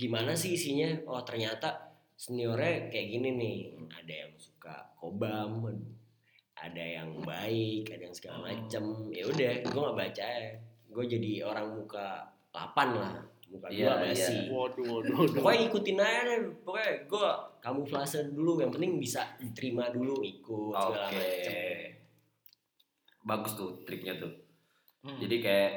[0.00, 0.88] gimana sih isinya?
[1.04, 3.56] Oh ternyata seniornya kayak gini nih.
[3.92, 5.68] Ada yang suka kobam
[6.56, 9.12] ada yang baik ada yang segala macem.
[9.12, 10.24] Ya udah gue nggak baca.
[10.24, 10.56] Ya
[10.88, 15.34] gue jadi orang muka 8 lah muka Iya, dua basi Waduh, waduh, waduh.
[15.34, 21.08] pokoknya ikutin aja deh pokoknya gue kamuflase dulu yang penting bisa diterima dulu ikut segala
[21.08, 21.16] Oke.
[21.16, 21.54] macem
[23.22, 24.30] Bagus tuh triknya tuh.
[25.02, 25.18] Hmm.
[25.18, 25.70] Jadi kayak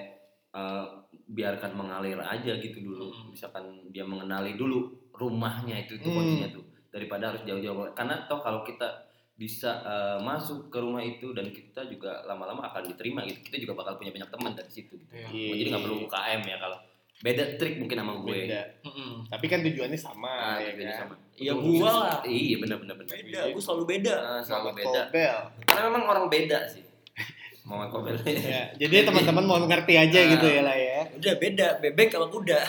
[0.49, 0.85] eh,
[1.25, 3.09] biarkan mengalir aja gitu dulu.
[3.09, 3.33] Hmm.
[3.33, 6.15] Misalkan dia mengenali dulu rumahnya itu itu Hmm.
[6.15, 7.89] kuncinya tuh daripada harus jauh-jauh.
[7.91, 8.85] Karena toh kalau kita
[9.33, 13.41] bisa eh, masuk ke rumah itu dan kita juga lama-lama akan diterima gitu.
[13.41, 14.93] Kita juga bakal punya banyak teman dari situ.
[14.93, 15.09] Gitu.
[15.09, 15.49] Iya.
[15.57, 16.77] Jadi nggak perlu UKM ya kalau
[17.19, 18.47] beda trik mungkin sama gue.
[18.47, 18.61] Beda.
[18.81, 19.27] Mm-mm.
[19.27, 20.87] Tapi kan tujuannya sama, Ah, ya kan?
[20.97, 21.15] sama.
[21.35, 23.11] ya gua lah Iya benar-benar benar.
[23.13, 25.01] beda gue selalu beda Ah, selalu Mamat beda.
[25.05, 25.37] Kobel.
[25.63, 26.83] Karena memang orang beda sih.
[27.61, 28.15] Muhammad Kobel.
[28.49, 30.27] Ya, jadi teman-teman mau ngerti aja Ah.
[30.29, 30.99] gitu ya lah ya.
[31.11, 32.59] udah beda bebek sama kuda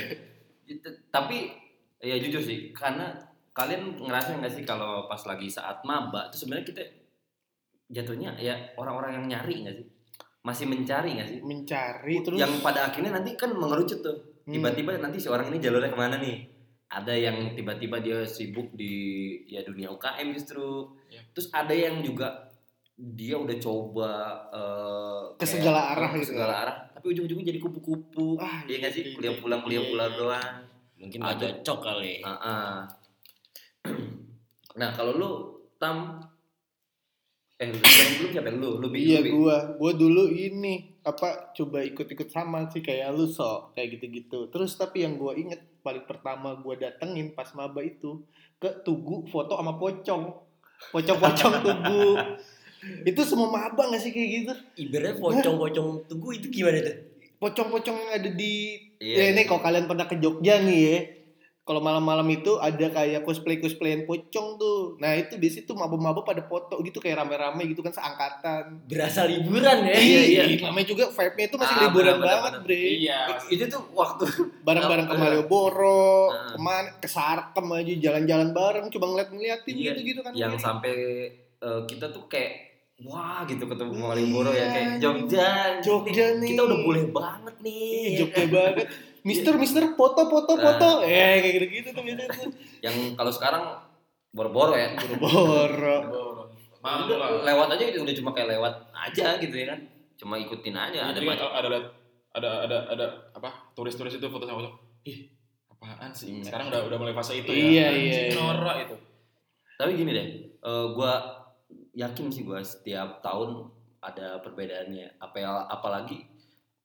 [0.66, 1.52] Itu- tapi
[1.98, 3.12] ya jujur sih karena
[3.52, 6.82] kalian ngerasa nggak sih kalau pas lagi saat maba itu sebenarnya kita
[7.86, 9.86] jatuhnya ya orang-orang yang nyari nggak sih
[10.44, 14.52] masih mencari nggak sih Mencari terus yang pada akhirnya nanti kan mengerucut tuh Hmm.
[14.52, 16.36] tiba-tiba nanti si orang ini jalurnya ke mana nih
[16.86, 18.92] ada yang tiba-tiba dia sibuk di
[19.46, 21.24] ya dunia UKM justru Ya.
[21.32, 22.44] terus ada yang juga
[22.94, 24.12] dia udah coba
[24.50, 26.28] eh, Ke kayak- segala arah ke gitu.
[26.30, 30.54] segala arah tapi ujung-ujungnya jadi kupu-kupu Ah, iya nggak sih kuliah pulang kuliah pulang doang
[30.94, 31.46] Mungkin gak Ada.
[31.58, 32.14] cocok kali.
[32.20, 32.76] Ah, ah.
[34.74, 35.30] nah kalau lu
[35.76, 36.20] tam
[37.72, 38.86] eh lu siapa lu lu?
[38.92, 44.52] Iya gua, gua dulu ini apa coba ikut-ikut sama sih kayak lu sok kayak gitu-gitu.
[44.52, 48.20] Terus tapi yang gua inget paling pertama gua datengin pas maba itu
[48.60, 50.24] ke Tugu foto sama pocong.
[50.92, 52.04] Pocong-pocong Tugu.
[53.08, 54.52] itu semua maba gak sih kayak gitu?
[54.84, 56.96] Ibaratnya pocong-pocong tugu itu gimana tuh?
[57.40, 60.98] Pocong-pocong yang ada di Iya, ya ini kalau kalian pernah ke Jogja nih ya.
[61.64, 65.00] Kalau malam-malam itu ada kayak cosplay-cosplayan pocong tuh.
[65.00, 68.84] Nah, itu di situ maba-maba pada foto gitu kayak rame-rame gitu kan seangkatan.
[68.84, 69.96] Berasa liburan ya.
[69.96, 70.44] Iya, iya.
[70.60, 72.84] Namanya juga vibe-nya itu masih Ah, liburan benar, banget, benar, Bre.
[73.00, 73.18] Iya.
[73.48, 74.24] itu tuh waktu
[74.68, 76.52] Bareng-bareng ke Ah, Malioboro, Ah.
[76.52, 80.32] ke mana, ke Sarkem aja, jalan-jalan bareng, coba ngeliat-ngeliatin Iya, gitu-gitu kan.
[80.36, 80.60] yang Iya.
[80.60, 80.94] sampai
[81.58, 82.52] eh, kita tuh kayak
[83.00, 85.48] wah gitu ketemu Malioboro ya Iya, kayak Jogja
[85.80, 86.48] Jogja nih.
[86.52, 88.86] kita udah boleh banget nih Ih, ya Jogja banget.
[89.24, 90.60] Mister, mister, foto, foto, Ah.
[90.62, 90.88] foto.
[91.02, 92.52] Eh, kayak gitu-gitu tuh biasanya tuh.
[92.80, 93.64] yang kalau sekarang
[94.30, 96.52] boro-boro ya Boro-boro.
[97.40, 99.80] Lewat aja gitu udah cuma kayak lewat aja gitu ya kan
[100.14, 101.78] cuma ikutin aja ada ada ada
[102.30, 104.70] ada ada ada apa turis-turis itu foto sama foto.
[105.02, 105.32] Ih,
[105.66, 106.28] apaan sih?
[106.30, 106.44] Hmm.
[106.44, 107.88] Sekarang udah udah mulai fase itu Iya, ya.
[107.88, 108.36] iya, Anjing, iya.
[108.36, 108.96] Norak itu.
[109.74, 110.26] tapi gini deh
[110.60, 111.12] eh, gua
[111.92, 113.66] yakin sih gua setiap tahun
[113.98, 116.28] ada perbedaannya apa apalagi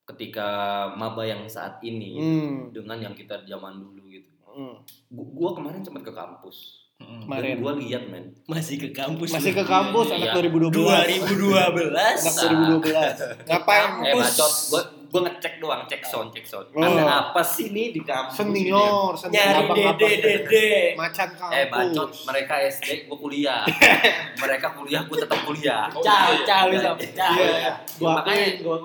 [0.10, 0.48] ketika
[0.92, 2.54] maba yang saat ini Hmm.
[2.70, 4.74] dengan yang kita zaman dulu gitu hmm.
[5.08, 6.78] Gu- gua kemarin sempat ke kampus.
[7.00, 7.56] Kemarin.
[7.56, 9.32] dan gua lihat men Masih ke kampus.
[9.32, 10.34] Masih ke kampus, Iya, anak iya.
[10.44, 10.84] 2012.
[11.24, 12.20] 2012.
[12.20, 13.16] Anak 2012.
[13.46, 13.88] Ngapain?
[14.04, 14.20] eh Kampus.
[14.28, 16.84] bacot gua gua ngecek doang cek sound cek sound Oh.
[16.84, 18.68] ada apa sih nih di kampus ini?
[18.68, 19.42] Senior, senior.
[19.64, 20.70] Nyari dede dede.
[20.94, 21.56] Macan kampus.
[21.56, 23.64] eh bacot mereka SD gua kuliah
[24.44, 26.94] mereka kuliah gua tetap kuliah Ciao, ciao, ciao.
[27.00, 27.32] ciao.
[27.34, 28.76] Iya, gua makanya gua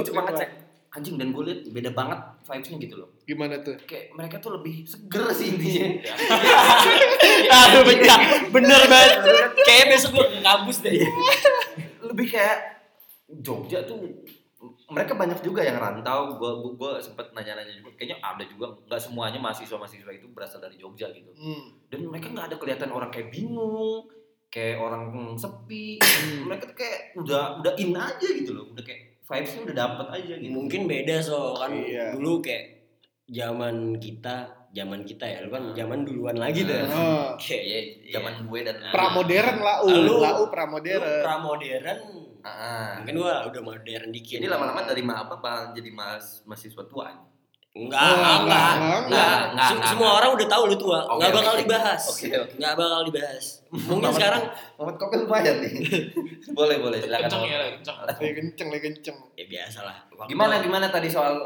[0.00, 0.48] cuma ngecek
[0.98, 3.08] anjing dan gue lihat beda banget vibesnya gitu loh.
[3.22, 3.78] Gimana tuh?
[3.86, 5.86] kayak mereka tuh lebih seger sih intinya.
[7.62, 9.12] Aduh, bener, bener banget.
[9.62, 11.06] Kayak besok ke kampus deh.
[12.02, 12.58] lebih kayak
[13.44, 14.00] Jogja tuh
[14.88, 16.34] mereka banyak juga yang rantau.
[16.34, 17.94] Gua gua, gua sempet nanya-nanya juga.
[17.94, 21.30] Kayaknya ada juga nggak semuanya mahasiswa-mahasiswa itu berasal dari Jogja gitu.
[21.38, 21.78] Hmm.
[21.88, 24.08] dan mereka nggak ada kelihatan orang kayak bingung
[24.48, 26.00] kayak orang sepi.
[26.48, 28.72] Mereka tuh kayak udah udah in aja gitu loh.
[28.72, 32.10] Udah kayak vibesnya udah dapet aja gitu Mungkin beda so kan Iya.
[32.10, 32.80] dulu kayak
[33.28, 34.36] zaman kita,
[34.70, 36.80] zaman kita ya, lu kan zaman duluan lagi deh.
[36.88, 37.36] Oh.
[37.36, 37.80] Kayak ya
[38.14, 41.04] zaman gue dan Pramodern lau, Lu- lau lu pramodern.
[41.20, 41.98] pramodern.
[42.40, 44.38] ah Mungkin gua udah modern dikit.
[44.38, 47.12] jadi lama-lama dari maba apa jadi mas mahasiswa tua
[47.70, 48.72] Enggak, Oh, enggak, enggak, enggak,
[49.04, 50.98] enggak, enggak, Se- enggak, Semua orang udah tahu lu tua.
[51.04, 52.02] Enggak bakal dibahas.
[52.48, 53.44] Enggak bakal dibahas.
[53.68, 54.42] Mungkin sekarang
[54.76, 55.72] kau kan lumayan nih
[56.58, 57.96] boleh boleh silakan Kenceng ya, kenceng.
[58.00, 59.16] Lagi kenceng, lagi kenceng.
[59.34, 59.96] ya biasa lah.
[60.10, 61.36] Waktu- gimana gimana tadi soal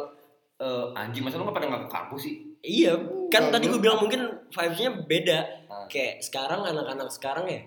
[0.56, 2.94] eh, anjing masa lu nggak pada nggak ke kampus sih Iya,
[3.26, 5.38] kan tadi gua- gue bilang mungkin vibes-nya beda.
[5.66, 5.82] Ah.
[5.86, 7.58] Kayak sekarang anak-anak sekarang ya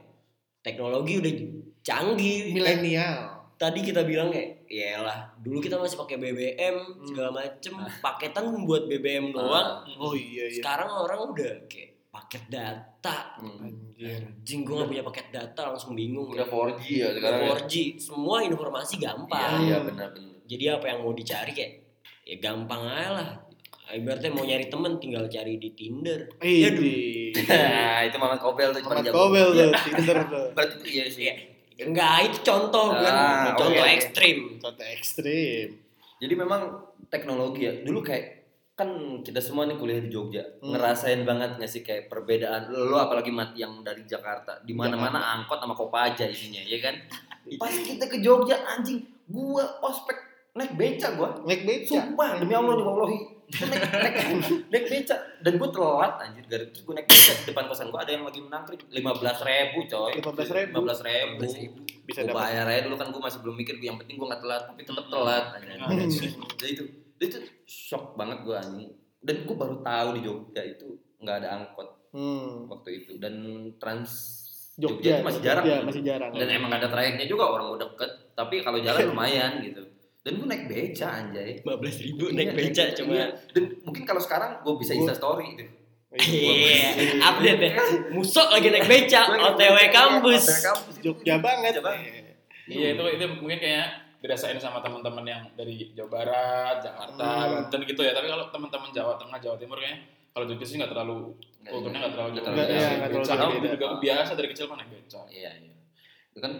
[0.61, 1.33] teknologi udah
[1.81, 2.51] canggih.
[2.51, 3.35] Milenial.
[3.55, 7.07] Tadi kita bilang kayak, lah dulu kita masih pakai BBM Hmm.
[7.07, 9.83] segala macem, paketan buat BBM doang.
[9.95, 10.59] Oh iya iya.
[10.59, 13.17] Sekarang orang udah kayak paket data.
[13.37, 14.23] Anjir.
[14.23, 16.31] Anjing gue gak punya paket data langsung bingung.
[16.31, 17.49] udah 4G ya Udah sekarang ya?
[17.53, 19.59] 4G, semua informasi gampang.
[19.61, 21.71] iya benar benar Jadi apa yang mau dicari kayak
[22.23, 23.29] ya gampang aja lah.
[23.87, 26.25] Ibaratnya mau nyari temen tinggal cari di Tinder.
[26.39, 26.93] Iya, Ya, di
[27.45, 29.11] nah itu Mamat Kobel tuh jago.
[29.11, 29.65] Kobel Iya.
[29.67, 30.45] tuh, Tinder tuh.
[30.51, 31.35] berarti itu iya sih Iya.
[31.77, 33.91] Enggak, itu contoh Ah, contoh oke, oke.
[33.91, 34.37] ekstrim.
[34.57, 35.67] Contoh ekstrim.
[36.15, 36.61] jadi memang
[37.05, 38.34] teknologi ya dulu kayak
[38.75, 38.91] kan
[39.23, 40.75] kita semua nih kuliah di Jogja Hmm.
[40.75, 44.59] ngerasain banget nggak sih kayak perbedaan lo apalagi mati yang dari Jakarta.
[44.61, 46.95] Di mana mana angkot sama kopaja isinya ya kan?
[47.61, 48.99] Pas kita ke Jogja anjing
[49.31, 50.19] gua ospek
[50.51, 51.39] naik beca gua.
[51.47, 51.87] Naik beca.
[51.87, 54.15] sumpah demi Allah nih wallahi Gua naik, naik,
[54.73, 55.15] naik beca.
[55.39, 57.33] Dan gue telat anjir gara terus gue naik beca.
[57.45, 58.81] Depan kosan gue ada yang lagi menangkring.
[58.91, 60.19] Lima belas ribu coy.
[60.19, 60.73] 15.000.
[60.73, 61.45] lima belas ribu.
[62.03, 62.35] Bisa dapat.
[62.41, 64.63] bayar aja dulu kan gue masih belum mikir yang penting gue nggak telat.
[64.67, 66.33] Tapi tetap telat anjir.
[66.59, 70.87] Jadi itu itu shock banget gue anjing dan gue baru tahu di Jogja itu
[71.19, 72.71] nggak ada angkot Hmm.
[72.71, 73.35] waktu itu dan
[73.75, 74.39] trans
[74.79, 75.87] Jogja, itu masih jarang Jogja, gitu.
[75.91, 76.31] masih jarang.
[76.31, 79.83] dan emang ada trayeknya juga orang gue deket tapi kalau jalan lumayan gitu
[80.23, 83.27] dan gue naik beca anjay 15 ribu Iya, naik beca cuma iya.
[83.51, 85.75] dan mungkin kalau sekarang gue bisa insta story gitu
[86.15, 87.73] Iya, update deh.
[88.15, 90.47] Musok lagi naik beca, OTW kampus.
[90.47, 91.75] OTW kampus Jogja banget.
[91.75, 91.91] Jogja
[92.71, 97.51] Iya itu itu mungkin kayak dirasain sama teman-teman yang dari Jawa Barat, Jakarta, Hmm.
[97.61, 98.11] Banten gitu ya.
[98.11, 101.31] Tapi kalau teman-teman Jawa Tengah, Jawa Timur kayaknya kalau Jogja sih nggak terlalu
[101.63, 102.01] kulturnya iya.
[102.01, 102.97] nggak terlalu Nggak jauh.
[102.97, 103.69] nggak terlalu beda.
[103.71, 105.21] juga biasa dari kecil kan naik beca.
[105.27, 105.73] iya iya
[106.27, 106.53] itu kan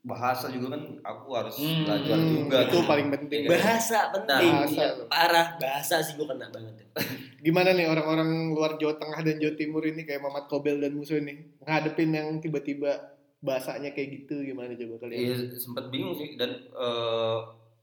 [0.00, 2.78] bahasa juga kan aku harus Hmm, belajar juga itu gitu.
[2.86, 3.40] paling penting.
[3.42, 3.50] Iya.
[3.50, 4.80] bahasa penting Bahasa.
[4.80, 6.86] Iya, parah bahasa sih gue kena banget ya.
[7.44, 11.16] Gimana nih orang-orang luar Jawa Tengah dan Jawa Timur ini kayak Mamat Kobel dan Musuh
[11.16, 12.96] ini ngadepin yang tiba-tiba
[13.40, 15.18] bahasanya kayak gitu gimana coba kalian?
[15.20, 16.36] Iya sempet bingung sih.
[16.36, 17.38] Dan eh,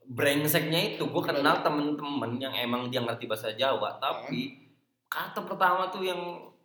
[0.07, 4.55] brengseknya itu gue kenal temen-temen yang emang dia ngerti bahasa Jawa tapi
[5.11, 6.19] kata pertama tuh yang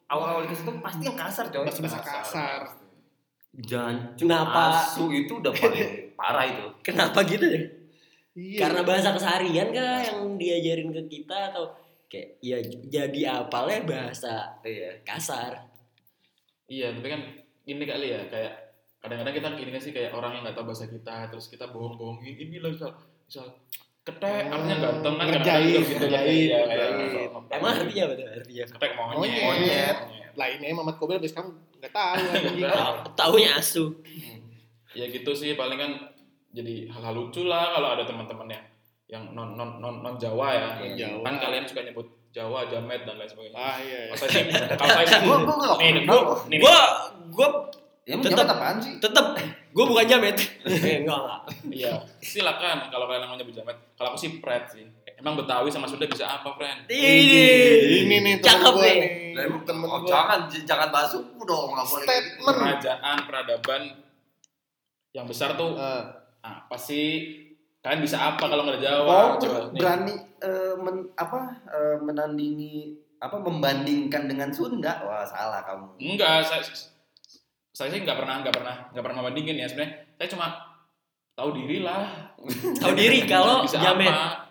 [0.06, 1.66] awal-awal tuh pasti yang kasar coy.
[1.66, 2.60] Bahasa-bahasa kasar.
[3.52, 4.80] jangan Kenapa?
[4.80, 6.66] asu itu udah paling parah itu.
[6.86, 7.62] Kenapa gitu ya?
[8.32, 8.64] Iya.
[8.64, 11.68] karena bahasa keseharian kah yang diajarin ke kita atau
[12.08, 14.96] kayak ya jadi apalnya bahasa iya.
[15.04, 15.68] kasar?
[16.64, 17.20] Iya, tapi kan
[17.68, 18.52] ini kali ya kayak
[19.02, 22.38] kadang-kadang kita gini nggak sih kayak orang yang nggak tahu bahasa kita terus kita bohong-bohongin
[22.38, 23.46] ini loh misal misal
[24.00, 26.58] ketek Oh, artinya ganteng kan ngerjain, gitu kan ngerjain, Iya,
[26.96, 27.18] gitu.
[27.48, 29.42] emang artinya apa artinya ketek monyet Monyet.
[29.44, 29.96] Monyet.
[30.32, 32.18] Lainnya Mamat Kobel sampai sekarang nggak tahu
[33.12, 33.84] taunya asu
[34.92, 35.92] ya gitu sih paling kan
[36.50, 38.64] jadi hal-hal lucu lah kalau ada teman-teman yang
[39.08, 41.20] yang non non non non Jawa ya Non Jawa.
[41.22, 43.98] kan kalian suka nyebut Jawa Jamet dan lain sebagainya Ah iya.
[44.02, 44.10] iya.
[44.10, 44.44] kalau saya sih
[44.78, 46.16] kalau saya sih Gua- gua nggak nih kenal.
[46.18, 46.76] gua nih gue
[47.30, 47.48] gue
[48.02, 48.36] ya emang Tetep.
[48.36, 48.92] Jawa apaan sih?
[48.98, 49.26] Tetep.
[49.70, 50.36] Gue bukan jamet.
[50.66, 51.40] Eh, enggak enggak.
[51.66, 51.92] Iya.
[52.18, 53.74] Silakan kalau kalian mau nyebut Jamet.
[53.94, 54.84] Kalau aku sih Pret sih.
[55.14, 59.10] Emang Betawi sama Sunda bisa apa friend ini Ini nih temen cakep gua nih.
[59.38, 60.08] emang Temen oh, gua.
[60.08, 62.10] jangan jangan bahas suku dong nggak boleh gitu.
[62.10, 62.56] Statement.
[62.58, 63.82] kerajaan peradaban.
[65.12, 66.02] Yang besar tuh Ah.
[66.42, 67.38] apa sih?
[67.78, 69.06] Kalian bisa apa kalau nggak ada Jawa?
[69.06, 72.76] Oh, Coba, berani eh, men- apa eh, menandingi
[73.16, 75.02] apa membandingkan dengan Sunda?
[75.02, 75.86] Wah salah kamu.
[76.00, 76.62] Enggak saya
[77.82, 80.14] saya sih nggak pernah nggak pernah nggak pernah membandingin ya sebenarnya.
[80.14, 80.46] Saya cuma
[81.34, 82.06] tahu diri lah.
[82.78, 84.42] Tahu diri kalau bisa jamet apa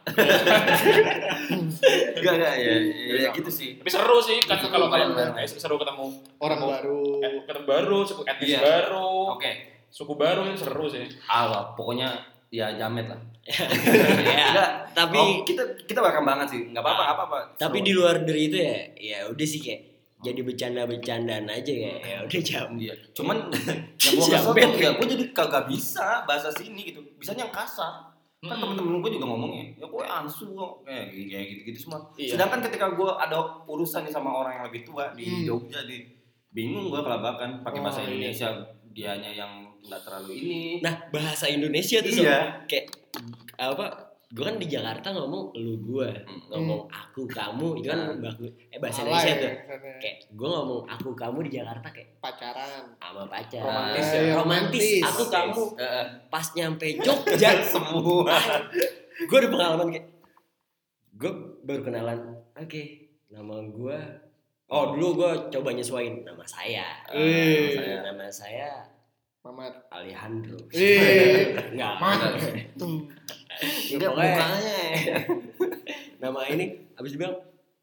[2.17, 3.79] enggak enggak ya, ya, ya gitu sih.
[3.79, 6.05] Tapi seru sih kan Seru, kalau kalian eh, seru ketemu
[6.41, 7.21] Orang baru.
[7.21, 8.59] eh, ketemu baru suku etnis Iya.
[8.59, 9.37] baru.
[9.37, 9.51] Oke.
[9.87, 11.05] Suku baru itu seru sih.
[11.27, 12.09] Awal pokoknya
[12.51, 13.21] ya jamet lah.
[14.21, 16.61] Ya, enggak tapi oh, kita kita welcome banget sih.
[16.69, 17.37] Nggak apa-apa nggak apa-apa.
[17.57, 17.87] Tapi Seru.
[17.87, 19.90] di luar dari itu ya ya udah sih kayak
[20.21, 22.93] jadi bercanda-bercandaan aja ya ya udah jam Iya.
[23.17, 27.01] Cuman yang gua kesel tuh ya gua jadi kagak bisa bahasa sini gitu.
[27.15, 28.09] Bisanya yang kasar.
[28.39, 28.73] Kan Mm-mm.
[28.73, 32.01] temen-temen gue juga ngomongnya, ya gue ansu kok kayak kayak gitu-gitu semua.
[32.17, 32.33] Iya.
[32.33, 35.45] Sedangkan ketika gue ada urusan nih sama orang yang lebih tua di Hmm.
[35.45, 36.09] Jogja di
[36.49, 38.33] bingung gue kelabakan pakai bahasa Oh, iya.
[38.33, 38.49] Indonesia
[38.89, 40.61] dianya yang nggak terlalu ini.
[40.81, 42.65] nah bahasa Indonesia tuh iya.
[42.65, 42.89] kayak
[43.55, 46.07] apa gue kan di Jakarta ngomong lu gue
[46.47, 49.91] ngomong aku kamu itu kan baku eh bahasa Alay, Indonesia tuh sana.
[49.97, 52.83] kayak gue ngomong aku kamu di Jakarta kayak pacaran.
[52.95, 54.21] sama pacar Romantis ya?
[54.33, 55.01] romantis Romantis.
[55.03, 58.35] aku kamu Eh, pas nyampe Jogja semua.
[59.27, 60.07] gue ada pengalaman kayak
[61.13, 62.19] gue baru kenalan
[62.53, 62.81] oke
[63.27, 63.97] nama gue
[64.65, 67.75] oh dulu gue coba nyesuaiin nama saya Eh.
[67.75, 68.69] nama saya nama saya
[69.41, 69.73] Mamat.
[69.89, 71.49] Alejandro Eh.
[71.73, 72.33] nggak Mamat.
[72.75, 73.09] Tuh.
[73.89, 74.79] Enggak Pokoknya- mukanya.
[76.21, 77.33] nama ini abis dibilang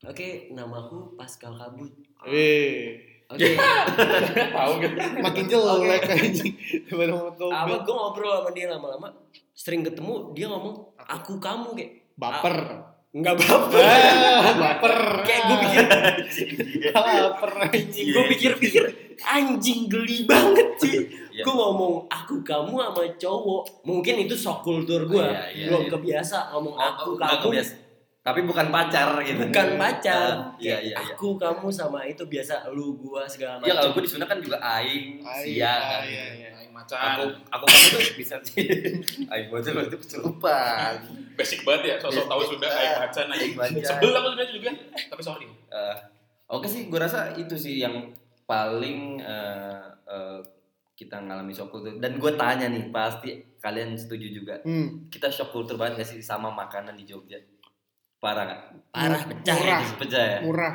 [0.00, 1.90] oke namaku Pascal Kabut
[2.24, 2.94] Eh.
[3.26, 3.42] oke
[4.54, 6.54] tahu gitu Makin jelek anjing.
[7.44, 9.10] Apa gue ngobrol sama dia lama-lama
[9.50, 12.56] sering ketemu dia ngomong aku kamu kayak Baper.
[13.18, 14.94] Nggak baper Ah, baper.
[15.22, 15.82] kayak gue pikir
[16.92, 18.06] baper anjing.
[18.08, 18.84] gue pikir-pikir
[19.20, 20.98] anjing geli banget sih
[21.30, 21.42] Iya.
[21.42, 25.90] gue ngomong aku kamu sama cowok mungkin itu sok kultur gue Iya, iya, belum iya.
[25.92, 27.74] kebiasa ngomong aku nggak kamu kebiasa.
[28.28, 29.40] Tapi bukan pacar gitu.
[29.40, 30.96] bukan pacar Ah, Iya iya iya.
[31.08, 34.38] aku kamu sama itu biasa lu gua segala Ya kalau macam gue di Sunda kan
[34.38, 36.00] juga aing, sia kan.
[36.04, 36.48] iya, iya.
[36.54, 38.68] Aing Aku macan aku kan itu bisa sih.
[39.32, 40.92] Aing bocah itu kesurupan.
[41.34, 43.80] basic banget ya sosok tahu sudah aing macan aing macan.
[43.80, 44.70] sebel aku sebenarnya juga
[45.06, 45.96] tapi sorry Eh,
[46.48, 48.08] Oke sih, gue rasa itu sih yang
[48.44, 50.40] paling eh, eh,
[50.94, 51.94] kita ngalami shock culture.
[51.94, 54.54] Dan gue tanya nih, pasti kalian setuju juga.
[54.60, 55.06] Hmm.
[55.06, 57.38] Kita shock culture banget gak sih sama makanan di Jogja?
[58.18, 58.60] Parah gak?
[58.88, 59.78] parah pecah ya.
[59.78, 59.82] Murah.
[59.96, 60.38] Pecah ya?
[60.42, 60.74] Murah,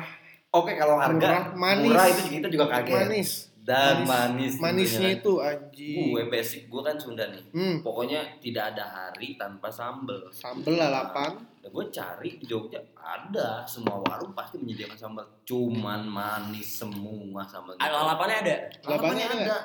[0.50, 1.84] Oke kalau harga Murah, manis.
[1.84, 2.94] murah itu kita juga kaget.
[2.96, 3.30] manis.
[3.58, 4.52] Dan manis.
[4.56, 5.18] Manisnya tentunya.
[5.18, 6.06] itu anjing.
[6.10, 7.42] Gue basic, gue kan Sunda nih.
[7.50, 7.76] Hmm.
[7.80, 10.20] Pokoknya tidak ada hari tanpa sambel.
[10.30, 11.32] Sambel lalapan.
[11.34, 15.24] Nah, gue cari di Jogja ada semua warung pasti menyediakan sambal.
[15.42, 17.72] Cuman manis semua sambal.
[17.76, 18.54] Ah, lalapannya ada
[18.84, 19.56] Lalapannya Lalapannya ada.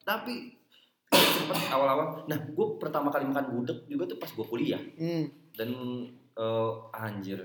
[0.00, 0.34] Tapi
[1.10, 2.24] sempet awal-awal.
[2.24, 5.26] Nah, gue pertama kali makan gudeg juga tuh pas gue kuliah Hmm.
[5.52, 5.68] dan
[6.38, 7.38] eh, anjir.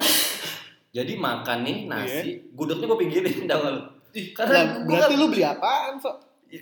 [0.90, 1.90] Jadi makan nih Iya.
[1.90, 3.82] nasi, gudegnya gue pinggirin dah lu.
[4.14, 6.18] Ih, Lah, Karena gue berarti lu beli apaan, Sok?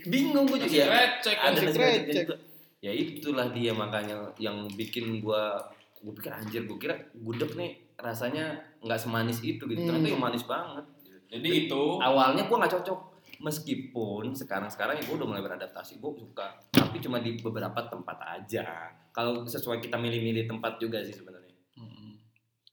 [0.08, 0.72] bingung gue juga.
[0.72, 1.76] Ya, recek ada nasi
[2.08, 2.36] juga.
[2.80, 5.60] Ya itulah dia makanya yang bikin gua
[6.02, 10.10] gue pikir anjir gue kira gudeg nih rasanya nggak semanis itu gitu ternyata Hmm.
[10.10, 10.82] yang manis banget
[11.30, 13.00] jadi itu awalnya gua nggak cocok
[13.38, 18.90] meskipun sekarang-sekarang ya gue udah mulai beradaptasi gue suka tapi cuma di beberapa tempat aja
[19.12, 21.41] kalau sesuai kita milih-milih tempat juga sih sebenarnya.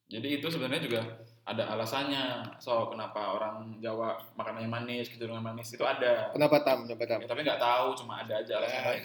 [0.08, 1.00] Jadi itu sebenarnya juga
[1.44, 2.56] ada alasannya.
[2.60, 6.32] So kenapa orang Jawa makanannya manis, kecenderungan manis itu ada.
[6.32, 6.84] Kenapa tam?
[6.88, 7.18] Kenapa tam?
[7.20, 9.00] Ya, tapi nggak tahu, cuma ada aja alasannya.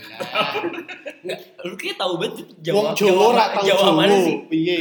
[1.24, 3.92] Enggak, lu kayak tahu banget itu Wong Jawa Jawa tau Jawa Jawa.
[3.96, 4.36] mana sih?
[4.48, 4.76] Iya.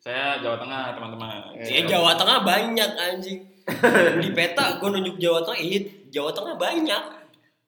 [0.00, 1.28] Saya Jawa Tengah, teman-teman.
[1.56, 1.64] Eh.
[1.64, 3.40] Ya Jawa Tengah banyak anjing.
[4.20, 5.80] Di peta gue nunjuk Jawa Tengah, iya
[6.12, 7.02] Jawa Tengah banyak.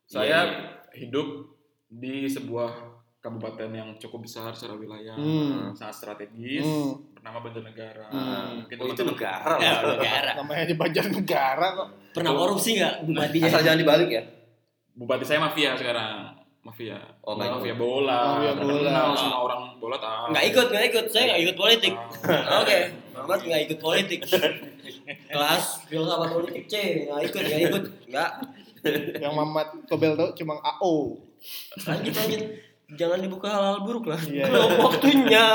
[0.05, 0.41] Saya Iya,
[0.93, 1.57] hidup
[1.89, 2.86] di sebuah
[3.27, 5.75] kabupaten yang cukup besar secara wilayah, Hmm.
[5.75, 6.95] sangat strategis, Hmm.
[7.13, 8.07] bernama Banjarnegara.
[8.07, 8.63] Hmm.
[8.63, 9.99] Mungkin oh, itu negara Ya, loh.
[9.99, 10.31] negara.
[10.39, 11.89] Namanya di Banjarnegara kok.
[12.15, 13.47] Pernah korupsi nggak bupatinya?
[13.47, 14.23] asal jangan dibalik ya
[14.97, 16.33] Bupati saya mafia sekarang.
[16.63, 16.97] Mafia.
[17.21, 18.41] Oh, nggak mafia bola.
[18.41, 18.89] Mafia bola.
[18.89, 20.25] Kenal semua orang bola tahu.
[20.33, 21.05] Nggak ikut, nggak ikut.
[21.11, 21.93] Saya nggak ikut politik.
[22.57, 22.79] Oke,
[23.13, 24.21] Muhammad nggak ikut politik.
[25.29, 28.31] Kelas filsafat politik C, nggak ikut, nggak ikut, nggak.
[29.19, 31.19] Yang Mamat Kobel tau cuma AO.
[31.85, 32.43] Lanjut lanjut.
[32.89, 34.21] Jangan dibuka hal-hal buruk lah.
[34.23, 34.47] Iya.
[34.47, 35.47] Belum waktunya.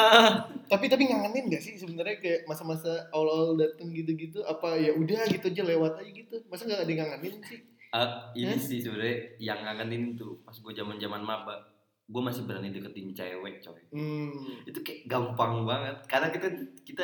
[0.67, 5.47] Tapi tapi ngangenin gak sih sebenarnya kayak masa-masa awal-awal dateng gitu-gitu apa ya udah gitu
[5.47, 6.35] aja lewat aja gitu.
[6.45, 7.59] Masa nggak ada yang ngangenin sih?
[7.89, 8.59] Ah, ini Hah?
[8.61, 11.59] sih sebenarnya yang ngangenin tuh pas gue zaman zaman maba
[12.03, 14.31] gue masih berani deketin cewek coy Hmm.
[14.63, 16.47] itu kayak gampang banget karena kita
[16.83, 17.03] kita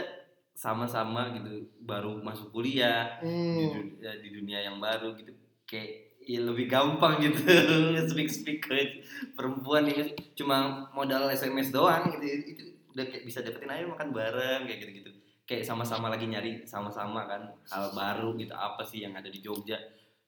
[0.53, 3.71] sama-sama gitu baru masuk kuliah di, Hmm.
[3.73, 5.31] du- ya, di dunia yang baru gitu
[5.63, 7.39] kayak ya lebih gampang gitu.
[8.11, 12.25] Speak speak ke perempuan ini cuma modal sms doang gitu.
[12.53, 15.11] Itu udah kayak bisa dapetin ayo makan bareng kayak gitu gitu
[15.47, 19.79] kayak sama-sama lagi nyari sama-sama kan hal baru gitu apa sih yang ada di Jogja.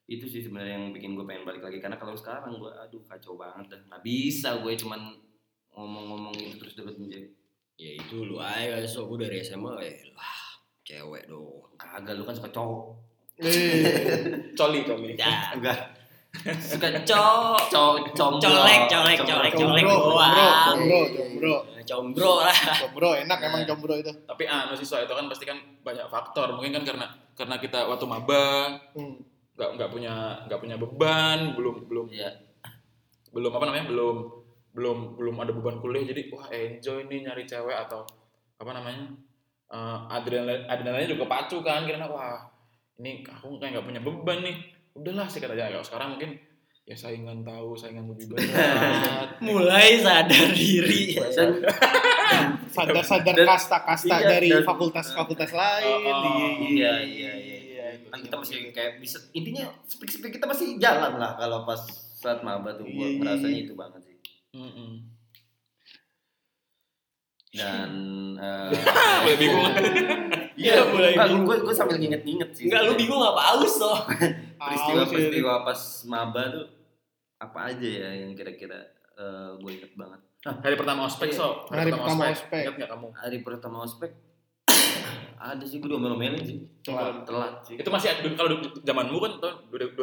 [0.08, 1.78] Itu sih sebenarnya yang bikin gue pengen balik lagi.
[1.78, 3.80] Karena kalau sekarang gue aduh kacau banget dah.
[3.84, 5.12] Nggak bisa gue cuman
[5.76, 7.30] ngomong-ngomong itu terus dapetin cewek
[7.80, 10.40] Ya itu lu aja so gue dari SMA eh lah
[10.84, 11.68] cewek dong.
[11.76, 12.84] kagak lu kan suka cowok.
[13.40, 15.16] Eh, Coli, coli.
[15.16, 15.89] Ya, enggak
[16.60, 20.34] suka cowok cowok combro colek, colek, colek, colek doang.
[20.72, 21.54] combro, combro.
[21.90, 22.54] Combro lah.
[22.86, 24.12] Combro enak emang combro itu.
[24.24, 26.54] Tapi anu sih soal itu kan pasti kan banyak faktor.
[26.54, 29.16] Mungkin kan karena karena kita waktu maba Hmm.
[29.58, 30.14] nggak nggak punya
[30.48, 32.30] nggak punya beban, belum belum Iya.
[33.30, 34.16] belum apa namanya belum
[34.74, 38.02] belum belum ada beban kuliah jadi wah enjoy nih nyari cewek atau
[38.58, 39.06] apa namanya
[39.70, 42.42] eh adrenalin adrenalinnya juga pacu kan karena wah
[42.98, 44.56] ini aku kayak nggak punya beban nih
[44.92, 46.30] udahlah sih kata aja kalau sekarang mungkin
[46.82, 51.14] ya saingan tahu saingan lebih berat Mulai sadar diri.
[51.14, 51.62] Dan
[52.66, 56.02] Sadar-sadar Dan- kasta-kasta iya, dari dan- fakultas-fakultas lain.
[56.06, 57.84] Oh, Iya, iya iya iya iya.
[58.06, 61.78] kan kita masih kayak bisa intinya speak speak kita masih jalan lah kalau pas
[62.12, 63.64] saat maba tuh Iya, gua iya, merasanya iya.
[63.64, 64.16] itu banget sih
[64.52, 64.90] Mm-mm.
[67.52, 67.90] dan
[68.36, 68.70] eh,
[69.22, 69.66] Mulai bingung
[70.60, 71.42] Iya, mulai bingung.
[71.42, 73.96] gue gue sambil nginget-nginget sih Enggak lu bingung apa aus toh?
[74.60, 76.66] peristiwa-peristiwa pas maba tuh
[77.38, 78.76] apa aja ya yang kira-kira
[79.14, 80.20] eh, gue inget banget.
[80.42, 81.64] Hari pertama ospek so?
[81.66, 82.60] Hari pertama ospek.
[82.62, 83.08] ingat nggak kamu?
[83.14, 84.10] Hari pertama ospek
[85.40, 86.60] ada sih gue diomelin sih.
[86.82, 87.24] Telat.
[87.24, 87.74] telat sih.
[87.74, 89.96] Itu masih ada- kalau zamanmu kan tahun 2000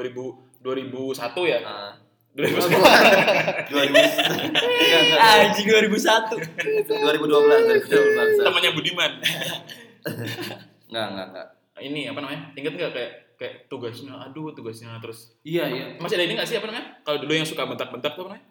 [0.58, 1.13] 2001
[1.46, 1.60] ya?
[1.62, 1.93] Ah,
[2.34, 2.70] 2001
[3.67, 5.20] dua ribu enggak, enggak.
[5.22, 6.38] Anjing 2001.
[6.98, 9.12] 2012 2012 temannya Budiman
[10.88, 11.48] enggak enggak enggak
[11.80, 16.26] ini apa namanya ingat nggak kayak kayak tugasnya aduh tugasnya terus iya iya masih ada
[16.26, 18.46] ini nggak sih apa namanya kalau dulu yang suka bentak-bentak tuh apa namanya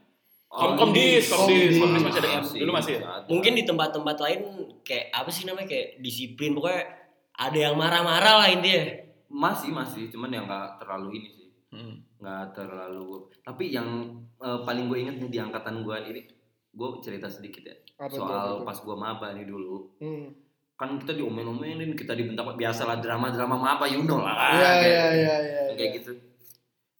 [0.47, 2.01] Oh, kom komdis komdis Komdis.
[2.01, 2.39] masih ada ya?
[2.39, 3.27] Masih, dulu masih ya ada.
[3.27, 4.41] Mungkin di tempat-tempat lain
[4.81, 6.87] kayak apa sih namanya kayak disiplin pokoknya
[7.35, 8.95] ada yang marah-marah lah intinya.
[9.27, 11.99] masih masih cuman yang nggak terlalu ini sih Hmm.
[12.17, 14.07] nggak terlalu tapi yang
[14.39, 16.23] eh, paling gue inget nih di angkatan gue ini
[16.71, 18.65] gue cerita sedikit ya Apa tuh, apa soal tuh?
[18.65, 20.31] pas gue maba nih dulu Hmm.
[20.77, 25.35] Kan kita diomelin-omelin kita dibentak biasalah drama-drama maba you know lah Iya, kayak, iya, iya,
[25.41, 25.62] iya.
[25.73, 26.12] kayak gitu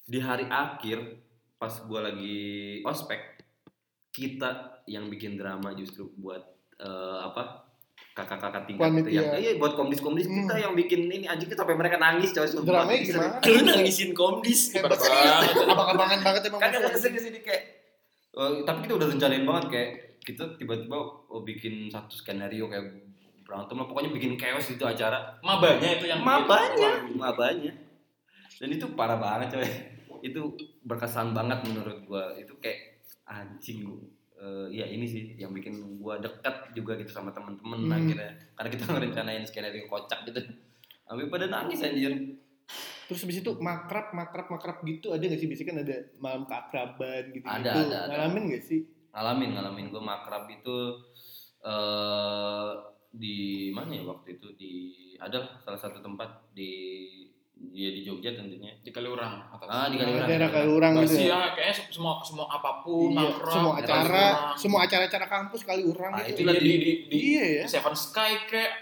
[0.03, 0.99] di hari akhir
[1.55, 2.39] pas gue lagi
[2.83, 3.21] ospek
[4.11, 4.51] kita
[4.85, 6.41] yang bikin drama justru buat
[6.79, 7.69] eh, apa
[8.13, 9.37] kakak-kakak tingkat itu yang Panitia.
[9.37, 10.63] iya buat komdis-komdis kita Hmm.
[10.63, 12.89] yang bikin ini anjing kita sampai mereka nangis coy Itu gimana?
[13.47, 14.73] Lu nangisin komdis.
[14.73, 15.05] Hebat banget.
[15.05, 15.69] banget.
[15.69, 16.61] Abang-abangan banget emang.
[16.63, 16.73] Mas.
[16.73, 17.63] nggak ke sini ke sini kayak
[18.33, 19.91] eh, tapi kita udah rencanain banget kayak
[20.25, 20.97] kita tiba-tiba
[21.29, 23.06] oh, bikin satu skenario kayak
[23.47, 27.73] berantem lah pokoknya bikin chaos itu acara mabanya itu yang mabanya mabanya
[28.59, 29.69] dan itu parah banget coy
[30.27, 30.41] itu
[30.83, 33.87] berkesan banget menurut gua itu kayak anjing
[34.35, 37.95] eh, ya ini sih yang bikin gua dekat juga gitu sama temen-temen Hmm.
[37.95, 40.43] akhirnya karena kita ngerencanain skenario kocak gitu
[41.07, 42.13] tapi pada nangis anjir
[43.07, 45.47] Terus habis itu makrab, makrab, makrab gitu ada gak sih?
[45.47, 47.47] Biasanya kan ada malam keakraban gitu.
[47.47, 48.11] Ada, ada, ada.
[48.11, 48.83] Ngalamin gak sih?
[49.17, 50.77] ngalamin ngalamin gue makrab itu
[51.65, 52.71] eh
[53.17, 53.37] di
[53.71, 54.73] mana ya waktu itu di
[55.17, 56.71] ada salah satu tempat di
[57.73, 59.65] ya di Jogja tentunya di Kaliurang atas.
[59.67, 61.25] ah di Kaliurang daerah Kaliurang gitu ya.
[61.27, 64.37] ya, kayaknya semua semua apa pun, Iya, nongkrong, semua di acara, Kaliurang.
[64.55, 66.37] semua acara-acara kampus kali urang Ah, gitu.
[66.37, 67.65] itu Iya, di, di, di, Iya ya.
[67.65, 68.73] di Seven Sky kayak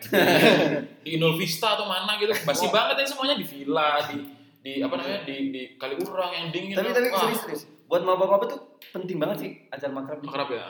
[1.07, 2.35] di Inul Vista atau mana gitu.
[2.35, 4.17] Basi banget ini semuanya di villa, di
[4.59, 6.75] di apa namanya di di Kaliurang yang dingin.
[6.75, 8.59] tapi tapi serius serius buat maba-maba tuh
[8.91, 10.67] penting banget sih acara makrab Akrab ya.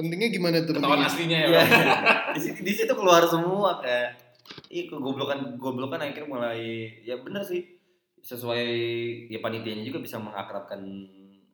[0.00, 0.72] Pentingnya gimana tuh?
[0.80, 1.48] Ketahuan aslinya ya.
[1.52, 1.60] Iya.
[1.60, 1.70] Bang.
[2.34, 4.32] di situ di situ keluar semua kayak
[4.70, 7.62] Ih, kegoblokan goblokan akhirnya mulai ya bener sih
[8.18, 8.66] sesuai
[9.30, 10.82] ya panitianya juga bisa mengakrabkan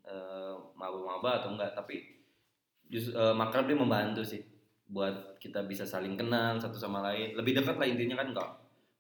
[0.05, 2.01] eh, maba-maba atau enggak tapi
[2.89, 4.41] justru eh, makrab dia membantu sih
[4.87, 8.51] buat kita bisa saling kenal satu sama lain lebih dekat lah intinya kan enggak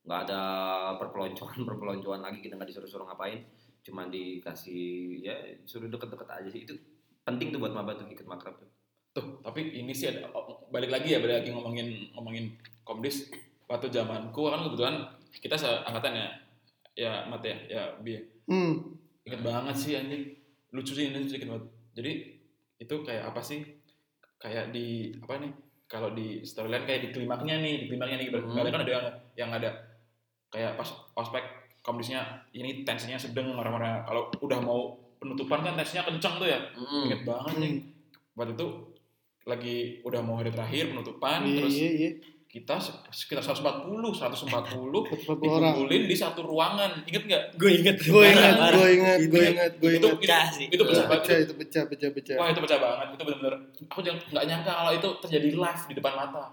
[0.06, 0.40] nggak ada
[1.00, 3.42] perpeloncoan perpeloncoan lagi kita nggak disuruh-suruh ngapain
[3.86, 6.74] cuma dikasih ya suruh deket-deket aja sih itu
[7.22, 8.70] penting tuh buat maba tuh ikut makrab tuh
[9.16, 12.52] Tuh, tapi ini sih ada oh, balik lagi ya balik lagi ngomongin ngomongin
[12.82, 13.32] komdis
[13.64, 14.94] waktu zamanku kan kebetulan
[15.32, 16.28] kita seangkatan ya
[16.94, 18.94] ya mat ya ya bi Hmm.
[19.24, 20.36] inget banget sih anjing
[20.70, 21.64] lucu sih ini sedikit banget
[21.94, 22.12] jadi
[22.76, 23.64] itu kayak apa sih
[24.36, 25.50] kayak di apa nih
[25.86, 28.52] kalau di storyline kayak di klimaknya nih di klimaknya nih Hmm.
[28.52, 28.68] hmm.
[28.68, 29.70] kan ada yang, yang ada
[30.46, 31.42] kayak pas ospek
[31.80, 32.20] komdisnya
[32.52, 34.80] ini tensinya sedang orang-orang kalau udah mau
[35.16, 37.02] penutupan kan tensinya kencang tuh ya Mm.
[37.08, 37.82] inget banget nih Hmm.
[38.36, 38.66] waktu itu
[39.46, 42.10] lagi udah mau hari terakhir penutupan Iya, terus iya, iya.
[42.46, 45.70] kita se- sekitar 140 140 140 orang.
[45.70, 47.96] dikumpulin di satu ruangan inget nggak Gue inget.
[48.00, 50.18] Gue ingat, Parah, gue ingat, gue Itu- ingat, gue itu ingat.
[50.18, 50.66] Pecah sih.
[50.66, 52.36] itu pecah Pecah itu pecah, pecah, pecah.
[52.36, 53.54] Wah itu pecah banget, itu benar-benar
[53.86, 56.44] aku jangan nggak nyangka kalau itu terjadi live di depan mata.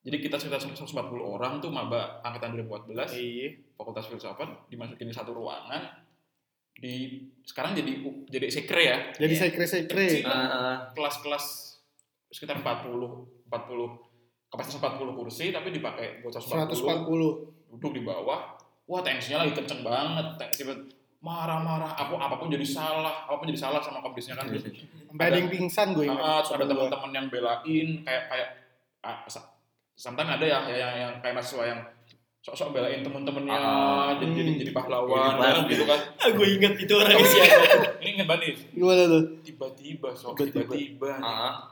[0.00, 3.48] Jadi kita sekitar 140 orang tuh maba angkatan 2014 Iya.
[3.76, 5.84] Fakultas Filsafat dimasukin di satu ruangan
[6.72, 7.92] di sekarang jadi
[8.24, 9.66] jadi sekre ya Jadi kira.
[9.68, 10.24] Kecil.
[10.24, 10.74] Ah, ah.
[10.90, 11.69] kelas-kelas
[12.30, 17.74] sekitar 40 40 kapasitas 40 kursi tapi dipakai buat 140 140.
[17.74, 18.54] duduk di bawah
[18.86, 20.62] wah tensinya lagi kenceng banget tensi
[21.20, 24.64] marah-marah apa apa pun jadi salah apa pun jadi salah sama komdisnya kan terus
[25.10, 26.22] Sampai ada yang pingsan gue ingat.
[26.22, 28.48] Ah, ada teman-teman yang belain kayak kayak
[29.04, 29.26] ah,
[29.98, 31.80] sometimes ada ya yang, yang kayak mahasiswa yang
[32.40, 34.16] sok-sok belain temen-temennya Ah.
[34.16, 34.60] jadi, jadi Hmm.
[34.60, 37.64] jadi pahlawan Jadi dalam gitu kan Ah, gue inget itu orangnya siapa.
[38.00, 39.22] ini inget banget Gimana tuh?
[39.40, 40.72] tiba-tiba sok Tiba-tiba.
[40.72, 41.68] tiba-tiba Ah,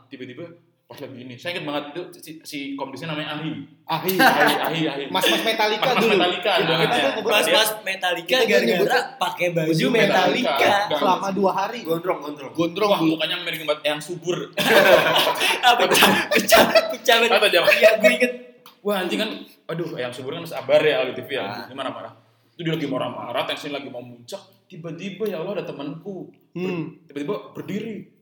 [0.85, 3.53] pas lagi ini saya inget banget itu si, si komdisnya namanya Ahi
[3.87, 4.13] Ahi.
[4.17, 6.13] Ahi Ahi Ahi Mas-mas Metallica Mas-mas dulu.
[6.15, 7.09] Metallica banget kita ya.
[7.09, 10.53] Dia- pas Metallica gara-gara pakai baju Metallica.
[10.53, 10.97] Metallica.
[10.97, 11.81] Selama dua hari.
[11.81, 14.53] gondrong gondrong Gondrong Wah, mukanya miring banget yang subur.
[15.65, 17.41] Ah, pecah, pecah, pecah banget.
[17.75, 18.33] Iya, gue inget.
[18.81, 19.31] Wah, anjing kan
[19.69, 21.69] aduh, yang subur kan sabar ya di TV ya.
[21.69, 22.13] Gimana marah?
[22.57, 26.33] Itu dia lagi marah-marah, tensi lagi mau muncak, tiba-tiba ya Allah ada temanku.
[26.57, 27.05] Hmm.
[27.07, 28.19] Tiba-tiba berdiri.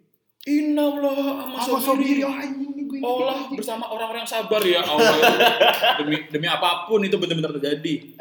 [0.47, 2.23] Inna Allah sama sobiri?
[2.23, 3.03] Oh, ini.
[3.03, 5.15] Allah bersama orang-orang yang sabar ya Allah.
[6.03, 8.15] demi demi apa pun itu benar-benar terjadi.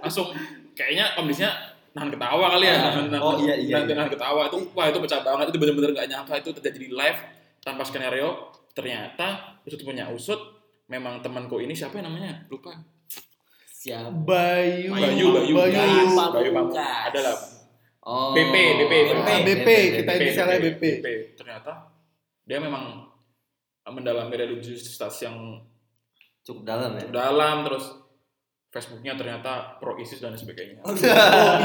[0.00, 0.28] Langsung
[0.76, 1.50] kayaknya kondisinya
[1.96, 2.74] nahan ketawa kali ya.
[2.76, 2.80] Ah.
[2.92, 3.94] Nahan, nahan, Oh, iya, iya, nahan, iya.
[3.96, 7.20] nahan ketawa itu wah itu pecah banget itu benar-benar gak nyangka itu terjadi di live
[7.64, 8.52] tanpa skenario.
[8.76, 10.55] Ternyata usut punya usut
[10.86, 12.46] memang temanku ini siapa namanya?
[12.46, 12.74] Lupa.
[13.66, 14.10] Siapa?
[14.10, 14.90] Bayu.
[14.94, 15.54] Bayu, Bayu, Bayu.
[15.54, 16.04] Bayu.
[16.10, 16.50] Bayu Pamungkas.
[16.54, 17.06] Pamungkas.
[17.10, 17.36] Ada lah.
[18.06, 19.68] oh BP, BP, Ah, BP,
[19.98, 20.82] kita BP, inisialnya BP.
[21.34, 21.72] Ternyata
[22.46, 23.02] dia memang
[23.86, 25.62] mendalami religiusitas yang
[26.42, 27.86] cukup dalam ya cukup dalam terus
[28.70, 30.82] Facebooknya ternyata pro ISIS dan sebagainya.
[30.82, 31.14] Oh iya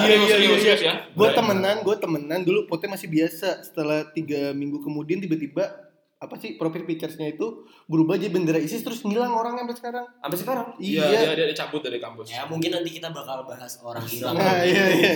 [0.02, 0.36] iya iya.
[0.38, 0.94] Serius, serius ya.
[1.12, 1.38] Gue Bener.
[1.38, 3.62] temenan, gue temenan dulu fotonya masih biasa.
[3.68, 5.81] Setelah tiga minggu kemudian tiba-tiba
[6.22, 10.06] apa sih profil picturesnya itu berubah jadi bendera ISIS terus ngilang orangnya sampai sekarang.
[10.22, 11.20] sampai sekarang Iya, Iya.
[11.26, 12.30] dia, dia dicabut dari kampus.
[12.30, 14.38] Ya mungkin nanti kita bakal bahas orang hilang.
[14.38, 15.12] Nah, iya iya.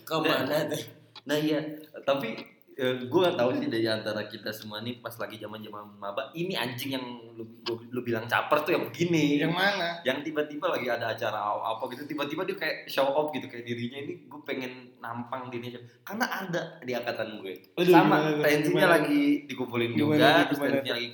[0.00, 0.78] Ke mana tuh?
[1.24, 1.58] Nah iya,
[2.02, 2.38] tapi
[2.74, 6.58] gue gak tahu sih dari antara kita semua nih pas lagi zaman zaman maba, ini
[6.58, 7.06] anjing yang
[7.38, 10.02] lu, lu, lu bilang caper tuh yang begini, Yang mana?
[10.02, 14.02] yang tiba-tiba lagi ada acara apa gitu, tiba-tiba dia kayak show off gitu kayak dirinya
[14.02, 19.46] ini gue pengen nampang di Indonesia, karena ada di angkatan gue, Aduh, sama tensinya lagi
[19.46, 21.08] dikumpulin Gimana juga, terus Gimana tensinya lagi,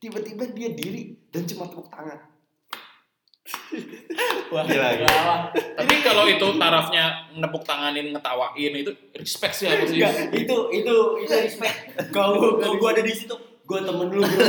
[0.00, 2.31] tiba-tiba dia diri dan cuma tepuk tangan.
[4.48, 5.50] Wah, Gila, gila.
[5.50, 9.98] Tapi kalau itu tarafnya menepuk tanganin, ngetawain itu respect sih aku sih.
[9.98, 11.76] Enggak, itu itu itu respect.
[12.10, 14.46] Kalau kalau gue ada di situ, gue temen lu bro.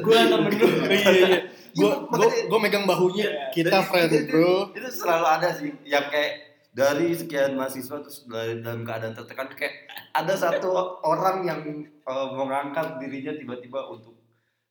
[0.00, 0.66] Gue temen lu.
[0.88, 1.38] Iya iya.
[1.72, 3.26] Gue Iya, gue makanya- gue megang bahunya.
[3.50, 4.52] Kita Dan friend itu- bro.
[4.72, 6.32] itu selalu ada sih yang kayak
[6.72, 9.72] dari sekian mahasiswa terus dari dalam keadaan tertekan kayak
[10.10, 14.11] ada satu orang yang eh, mengangkat dirinya tiba-tiba untuk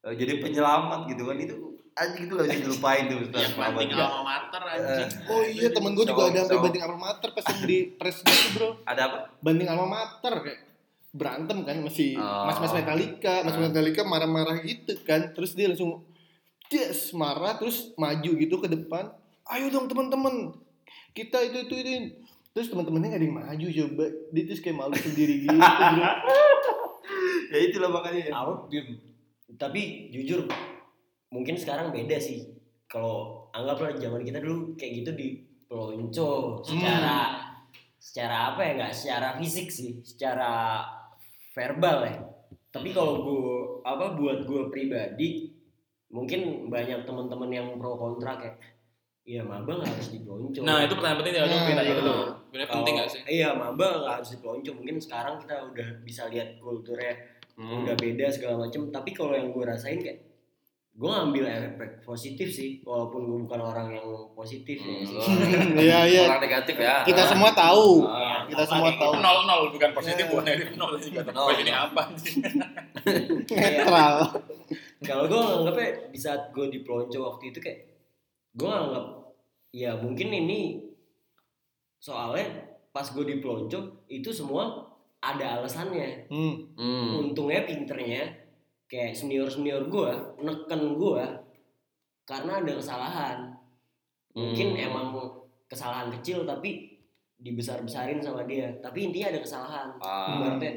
[0.02, 1.56] eh, jadi penyelamat gitu kan itu
[1.92, 5.10] anjing itu gak bisa dilupain tuh setelah Yang penting alma mater anjing.
[5.28, 6.64] Oh iya temen gue juga ada sampai cowok.
[6.64, 8.70] banding alma mater pas yang di press gitu bro.
[8.84, 10.60] ada apa Banding alma mater kayak
[11.12, 12.48] berantem kan masih Oh.
[12.48, 13.62] mas-mas Metallica, mas Ah.
[13.62, 15.30] Metallica marah-marah gitu kan.
[15.30, 16.08] Terus dia langsung
[16.70, 19.12] yes marah terus maju gitu ke depan.
[19.46, 20.56] Ayo dong teman-teman
[21.12, 21.92] kita itu itu itu
[22.50, 26.04] terus teman-temannya nggak ada yang maju coba dia terus kayak malu sendiri gitu bro
[27.52, 28.34] ya itulah makanya ya.
[28.70, 29.11] Di-
[29.56, 30.48] tapi jujur
[31.32, 32.52] mungkin sekarang beda sih.
[32.92, 35.28] Kalau anggaplah zaman kita dulu kayak gitu di
[35.68, 37.48] pelonco secara
[37.96, 40.84] secara apa ya nggak secara fisik sih, secara
[41.56, 42.16] verbal ya.
[42.72, 43.48] Tapi kalau gue
[43.88, 45.52] apa buat gue pribadi
[46.12, 48.60] mungkin banyak teman-teman yang pro kontra kayak
[49.22, 50.60] Iya, maba nggak harus dipelonco.
[50.66, 51.94] Nah itu pertanyaan penting ya, lu iya.
[51.94, 52.16] dulu.
[52.50, 53.22] Sebenarnya penting gak sih?
[53.30, 54.72] Iya, maba nggak harus dipelonco.
[54.82, 57.14] Mungkin sekarang kita udah bisa lihat kulturnya
[57.54, 57.84] Hmm.
[57.84, 60.24] udah beda segala macem tapi kalau yang gue rasain kayak
[60.92, 65.16] gue ngambil efek positif sih walaupun gue bukan orang yang positif ya sih.
[65.16, 66.22] Hmm, Iya, iya.
[66.26, 67.00] Orang negatif ya.
[67.02, 68.44] kita semua tahu Ah.
[68.44, 70.30] kita semua tahu Nol nol bukan positif Ya.
[70.30, 71.56] bukan negatif nol sih kata Nol.
[71.56, 72.44] ini apa sih?
[73.52, 74.16] netral
[75.02, 77.80] kalau gue nganggapnya di saat gue di pelonco waktu itu kayak
[78.54, 79.06] gue nganggap
[79.72, 80.60] ya mungkin ini
[81.98, 82.46] soalnya
[82.90, 84.91] pas gue di pelonco itu semua
[85.22, 86.54] ada alasannya hmm.
[86.74, 87.08] Hmm.
[87.22, 88.26] untungnya pinternya
[88.86, 91.26] kayak senior senior gue neken gue
[92.24, 93.38] karena ada kesalahan
[94.32, 94.86] mungkin Hmm.
[94.88, 95.08] emang
[95.66, 96.90] kesalahan kecil tapi
[97.36, 100.36] dibesar besarin sama dia tapi intinya ada kesalahan Ah.
[100.36, 100.74] ibaratnya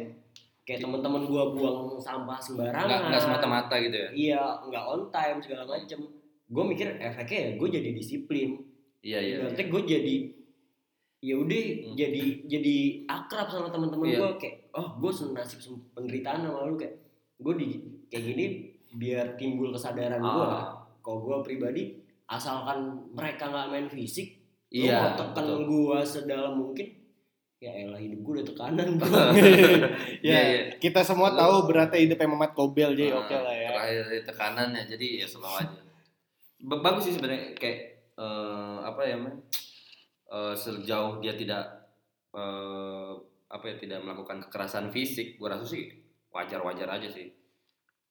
[0.63, 4.09] kayak teman-teman gue buang sampah sembarangan Nggak, nggak semata-mata gitu ya.
[4.13, 6.01] iya nggak on time segala macem
[6.45, 8.51] gue mikir efeknya ya gue jadi disiplin
[9.01, 9.35] Iya iya.
[9.39, 10.15] ibaratnya gue jadi
[11.25, 11.97] ya udah Hmm.
[11.97, 14.19] jadi jadi akrab sama teman-teman Iya.
[14.19, 15.57] gue kayak oh gue senasib
[15.91, 17.01] penderitaan sama lu kayak
[17.37, 17.67] gue di
[18.07, 18.45] kayak gini
[18.93, 20.77] biar timbul kesadaran gue Ah.
[21.01, 21.97] kalau gue pribadi
[22.27, 24.37] asalkan mereka nggak main fisik
[24.69, 24.93] Iya.
[24.93, 26.89] lu mau tekan gue sedalam mungkin
[27.57, 29.09] ya elah hidup gue udah tekanan bro
[29.41, 29.49] ya
[30.21, 30.61] Iya, iya.
[30.77, 34.83] kita semua tahu beratnya hidupnya Mamat Kobel jadi Ah, oke lah ya Terakhir dari tekanannya
[34.87, 35.73] jadi ya slow aja.
[36.61, 37.79] Ba- Bagus sih sebenarnya kayak
[38.15, 39.33] eh, apa ya men?
[40.35, 41.63] Eh, sejauh dia tidak
[42.33, 43.13] eh,
[43.47, 45.95] apa ya tidak melakukan kekerasan fisik, gua rasa sih
[46.29, 47.31] wajar-wajar aja sih.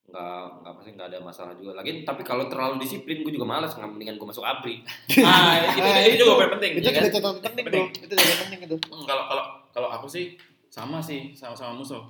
[0.04, 0.24] Nggak
[0.58, 2.04] nggak pasti nggak ada masalah juga lagi.
[2.04, 4.84] Tapi kalau terlalu disiplin, gue juga malas nggak mendingan gue masuk abri.
[5.20, 6.72] Ah, itu, Ah, itu, itu juga poin penting.
[6.76, 7.02] itu ya kan?
[7.02, 10.26] juga catatan penting bro itu catatan penting itu Hmm, Kalau kalau kalau aku sih
[10.68, 12.04] sama sih sama sama musuh.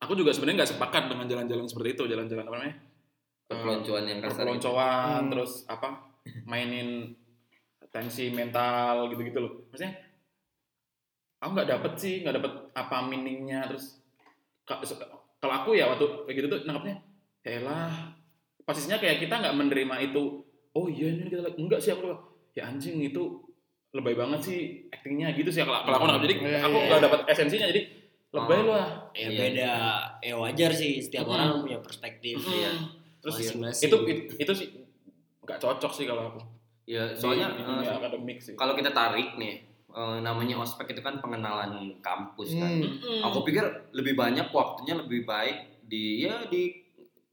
[0.00, 2.74] Aku juga sebenarnya nggak sepakat dengan jalan-jalan seperti itu, jalan-jalan apa namanya?
[3.46, 4.26] Perpeloncoan yang kasar.
[4.26, 4.38] gitu.
[4.40, 5.30] Perpeloncoan, Hmm.
[5.30, 5.88] terus apa?
[6.44, 7.14] Mainin
[7.90, 9.52] tensi mental gitu-gitu loh.
[9.68, 9.92] Maksudnya
[11.38, 13.98] aku nggak dapet sih, nggak dapet apa meaningnya terus
[15.40, 16.96] kalau aku ya waktu kayak gitu tuh nangkapnya
[17.42, 17.90] ya elah
[18.62, 22.12] posisinya kayak kita nggak menerima itu oh iya ini kita enggak sih aku
[22.52, 23.40] ya anjing itu
[23.90, 24.60] lebay banget sih
[24.92, 26.86] actingnya gitu sih kalau aku nangkap jadi Iya, aku iya.
[26.86, 27.82] nggak dapat esensinya jadi
[28.30, 28.70] lebay Oh.
[28.70, 29.38] lah ya Iya.
[29.40, 29.72] beda
[30.22, 32.70] ya wajar sih setiap orang punya perspektif Iya.
[33.18, 34.68] terus masing-masing itu itu, itu sih
[35.42, 36.40] nggak cocok sih kalau aku
[36.90, 42.02] Ya, soalnya di akademik sih kalau kita tarik nih eh, namanya ospek itu kan pengenalan
[42.02, 42.82] kampus kan.
[42.82, 43.22] Hmm.
[43.30, 43.62] Aku pikir
[43.94, 46.82] lebih banyak waktunya lebih baik di ya di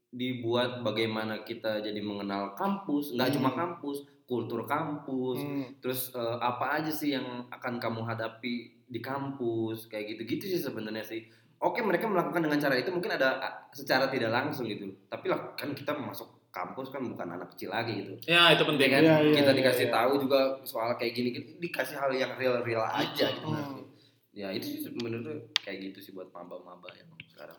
[0.07, 3.37] dibuat bagaimana kita jadi mengenal kampus, nggak Hmm.
[3.37, 5.65] cuma kampus, kultur kampus, Hmm.
[5.81, 11.03] terus eh, apa aja sih yang akan kamu hadapi di kampus, kayak gitu-gitu sih sebenarnya
[11.03, 11.27] sih.
[11.57, 13.41] Oke mereka melakukan dengan cara itu mungkin ada
[13.73, 17.93] secara tidak langsung gitu, tapi lah kan kita masuk kampus kan bukan anak kecil lagi
[17.93, 18.13] gitu.
[18.25, 19.93] ya itu penting kan Iya, iya, kita iya, dikasih iya.
[19.93, 23.85] tahu juga soal kayak gini gitu, dikasih hal yang real real aja gitu Hmm.
[24.33, 25.25] ya itu sih menurut
[25.57, 27.57] kayak gitu sih buat maba-maba yang sekarang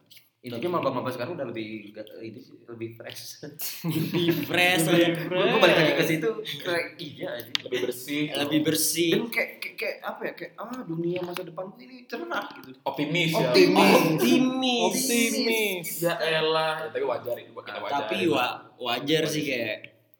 [0.49, 1.93] intinya maba-maba sekarang udah lebih
[2.41, 3.45] sih lebih fresh.
[3.89, 6.29] Lebih fresh Lebih lebih gue balik lagi ke situ
[6.61, 7.53] kayak iya aja.
[7.65, 8.25] Lebih bersih.
[8.33, 9.11] Lebih bersih.
[9.17, 12.71] Dan kayak, kayak, kayak apa ya kayak ah dunia masa depan ini cerah gitu.
[12.85, 13.49] Optimis ya.
[13.49, 13.93] Optimis.
[14.17, 14.83] optimis.
[14.89, 15.89] Optimis.
[16.03, 17.93] Ya elah ya, tapi wajar itu buat kita wajar.
[18.05, 19.79] Tapi wa- wajar sih kayak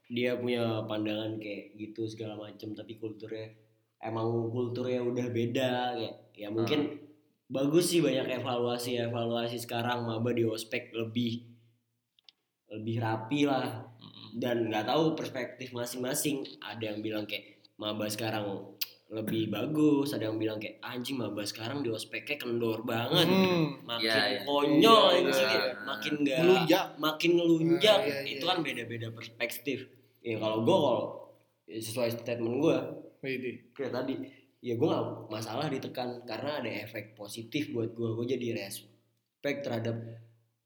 [0.09, 3.53] dia punya pandangan kayak gitu segala macem tapi kulturnya
[4.01, 7.08] emang kulturnya udah beda kayak ya mungkin
[7.49, 11.49] bagus sih banyak evaluasi evaluasi sekarang maba di ospek lebih
[12.69, 13.89] lebih rapi lah
[14.35, 18.45] dan nggak tahu perspektif masing-masing ada yang bilang kayak maba sekarang
[19.09, 23.81] lebih bagus ada yang bilang kayak anjing maba sekarang di ospeknya kendor banget Hmm.
[23.83, 24.41] makin Iya, iya.
[24.45, 25.49] konyol Iya, anjing iya.
[25.51, 26.87] kayak makin nggak Melunjak.
[26.99, 28.31] makin ngelunjak Nah, iya, iya.
[28.31, 29.79] itu kan beda-beda perspektif
[30.21, 31.03] ya kalau gue kalau
[31.65, 32.77] ya sesuai statement gue
[33.19, 33.57] Widih.
[33.73, 34.15] kayak tadi
[34.59, 39.95] ya gue gak masalah ditekan karena ada efek positif buat gue gue jadi respect terhadap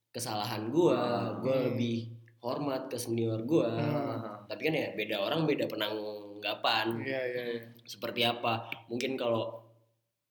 [0.09, 0.97] kesalahan gue
[1.41, 1.67] gue Hmm.
[1.73, 1.97] lebih
[2.41, 4.49] hormat ke senior gue Hmm.
[4.49, 7.63] tapi kan ya beda orang beda penanggapan Iya iya iya.
[7.85, 9.61] seperti apa mungkin kalau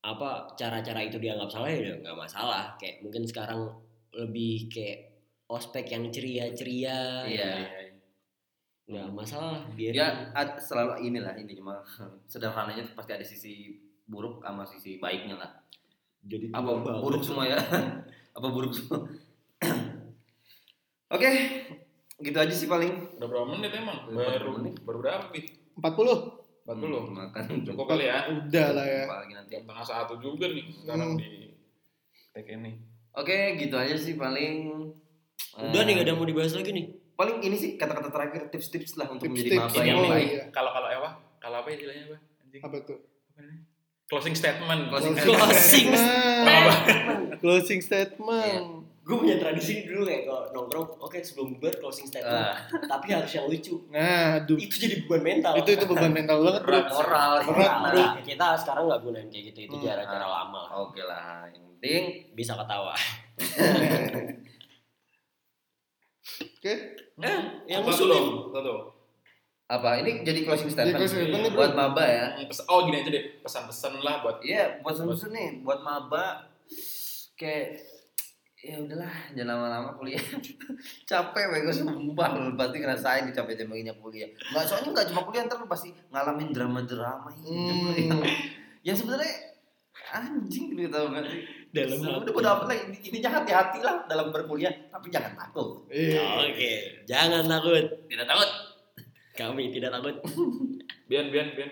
[0.01, 3.69] apa cara-cara itu dianggap salah ya nggak masalah kayak mungkin sekarang
[4.11, 5.13] lebih kayak
[5.45, 7.90] ospek yang ceria-ceria iya ya.
[8.91, 11.79] Nggak masalah dia ya ad- selalu inilah ini cuma
[12.31, 15.51] sederhananya tuh pasti ada sisi buruk sama sisi baiknya lah.
[16.21, 16.69] Jadi apa
[16.99, 17.55] buruk semua ya?
[18.37, 19.07] Apa buruk semua?
[21.09, 21.29] Oke
[22.17, 23.17] gitu aja sih paling.
[23.17, 24.07] Udah berapa menit emang?
[24.07, 24.77] Baru menit?
[24.79, 25.41] baru berapa Bi?
[25.75, 28.29] 40 40 Hmm, makan Cukup kali ya.
[28.29, 29.03] udah lah ya.
[29.03, 29.53] Apalagi nanti.
[29.57, 31.19] Tengah satu juga nih sekarang Hmm.
[31.19, 31.31] di
[32.31, 32.71] take ini.
[33.11, 34.69] oke gitu aja sih paling.
[35.51, 36.85] Udah Eh, nih gak ada mau dibahas lagi nih
[37.21, 39.77] paling ini sih kata-kata terakhir tips-tips lah untuk menjadi Tips-tips.
[39.77, 40.43] maba yang Oh, baik iya.
[40.49, 41.09] Kalau kalau apa?
[41.37, 42.17] Kalau apa istilahnya apa?
[42.41, 42.61] Anjing.
[42.61, 42.97] apa tuh?
[44.07, 44.81] Closing statement.
[44.89, 45.87] Closing Closing
[46.41, 46.73] Apa?
[47.37, 48.65] closing statement
[49.01, 52.53] gue punya tradisi dulu kayak kalau nongkrong oke sebelum bubar closing statement Ah.
[52.85, 56.61] tapi harus yang lucu nah aduh itu jadi beban mental itu itu beban mental banget
[56.61, 56.85] Berat.
[56.87, 59.83] moral Berat, Nah, kita sekarang nggak gunain kayak gitu itu Hmm.
[59.83, 62.01] cara-cara lama oke lah yang penting
[62.31, 62.93] bisa ketawa
[66.55, 66.73] oke
[67.19, 68.73] eh yang Satu ngusulin dong, satu.
[69.67, 69.89] apa?
[69.99, 71.59] Ini jadi closing statement closing statement nih, bro.
[71.59, 72.25] buat maba ya.
[72.33, 76.47] Hmm, pes- Oh gini aja deh, pesan-pesan lah buat Iya, buat susun nih, buat maba.
[77.33, 77.81] Kayak
[78.61, 80.21] ya udahlah jangan lama-lama kuliah.
[81.09, 82.29] Capek gue sumpah.
[82.33, 84.29] Lu pasti ngerasain di capek capeknya kuliah.
[84.51, 87.97] Nggak soalnya nggak cuma kuliah ntar lu pasti ngalamin drama-drama hidup lu Hmm.
[87.97, 88.21] yang,
[88.87, 89.33] yang sebenarnya
[90.11, 91.41] anjing tau gak sih
[91.71, 92.29] dalam udah hati.
[92.35, 96.19] udah apa lah intinya hati-hati lah dalam berkuliah tapi jangan takut Iya.
[96.51, 96.71] oke
[97.07, 98.49] jangan takut tidak takut
[99.31, 100.15] kami tidak takut
[101.11, 101.71] Bian, Bian, Bian.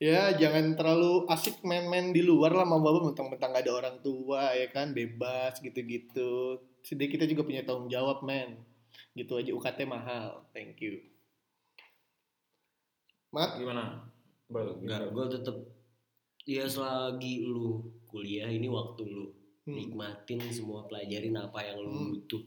[0.00, 4.56] Ya jangan terlalu asik main-main di luar lah mau bapak mentang-mentang gak ada orang tua
[4.56, 6.56] ya kan bebas gitu-gitu.
[6.80, 8.64] Sedih kita juga punya tanggung jawab men.
[9.12, 10.48] Gitu aja UKT mahal.
[10.56, 11.04] Thank you.
[13.28, 14.08] Mat, Gimana?
[14.48, 15.56] Enggak, gue tetep
[16.48, 19.36] ya selagi lu kuliah ini waktu lu
[19.68, 19.76] Hmm.
[19.76, 22.08] nikmatin semua pelajarin apa yang lu Hmm.
[22.14, 22.40] butuh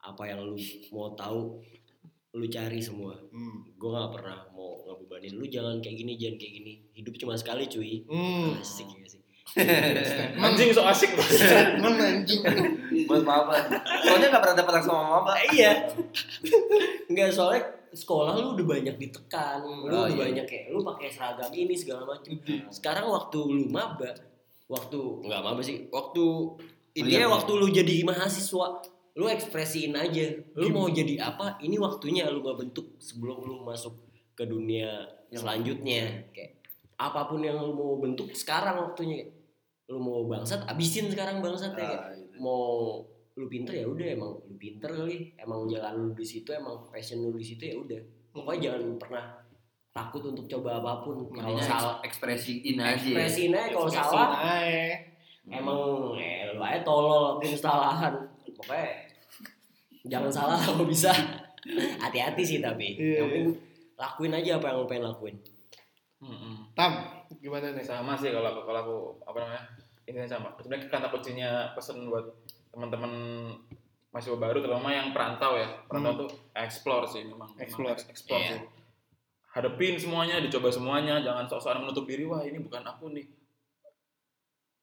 [0.00, 0.58] apa yang lu
[0.90, 1.62] mau tahu
[2.30, 3.74] lu cari semua hmm.
[3.74, 7.64] gue nggak pernah mau ngebebanin lu jangan kayak gini jangan kayak gini hidup cuma sekali
[7.64, 8.58] cuy Hmm.
[8.58, 9.22] asik ya sih
[10.36, 11.40] Anjing so asik banget.
[11.40, 12.42] Statement anjing.
[13.06, 13.56] buat maba
[14.02, 15.88] soalnya nggak pernah dapat langsung sama maba iya
[17.06, 20.20] nggak soalnya sekolah lu udah banyak ditekan lu Oh, udah iya.
[20.20, 22.36] banyak kayak lu pakai seragam ini segala macam
[22.68, 24.12] sekarang waktu lu maba
[24.68, 25.88] waktu nggak maba sih.
[25.88, 26.24] waktu
[26.94, 27.34] intinya Kuliah.
[27.34, 28.66] waktu lu jadi mahasiswa
[29.18, 30.30] lu ekspresiin aja.
[30.54, 33.98] Lu mau jadi apa ini waktunya lu gak bentuk sebelum lu masuk
[34.38, 35.02] ke dunia
[35.34, 36.02] Yang- selanjutnya.
[36.30, 36.62] Kayak
[37.02, 39.26] apa pun yang lu mau bentuk sekarang waktunya.
[39.90, 41.98] Lu mau bangsat abisin sekarang bangsat ya kayak.
[41.98, 42.38] Ah, gitu.
[42.38, 43.02] mau
[43.38, 45.34] lu pinter ya udah emang lu pinter kali.
[45.34, 48.00] Emang jalan lu di situ emang passion lu di situ ya udah.
[48.30, 49.24] Pokoknya jangan pernah
[49.98, 54.94] takut untuk coba apa pun kalau salah eks- ekspresiin aja ekspresiin aja kalau salah aja.
[55.48, 55.80] emang
[56.14, 58.14] eh, lu aja tolol lakuin kesalahan
[58.52, 58.86] pokoknya
[60.04, 61.10] jangan salah kalau bisa
[62.02, 63.48] hati-hati sih tapi Iya, yang penting
[63.94, 65.36] lakuin aja apa yang lu pengen lakuin
[66.18, 66.74] Mm-mm.
[66.74, 66.98] Tam,
[67.36, 67.78] gimana nih?
[67.80, 69.62] Sama sih kalau aku kalau aku apa namanya?
[70.02, 70.50] Intinya sama.
[70.56, 72.26] Sebenarnya kata kuncinya pesan buat
[72.68, 73.12] teman-teman
[74.10, 75.70] mahasiswa baru terutama yang perantau ya.
[75.86, 77.46] Perantau tuh explore sih memang.
[77.46, 77.94] memang Explore.
[77.94, 78.50] ex- explore Iya.
[78.50, 78.60] sih.
[79.48, 83.26] Hadepin semuanya, dicoba semuanya, jangan sok-sokan menutup diri wah ini bukan aku nih.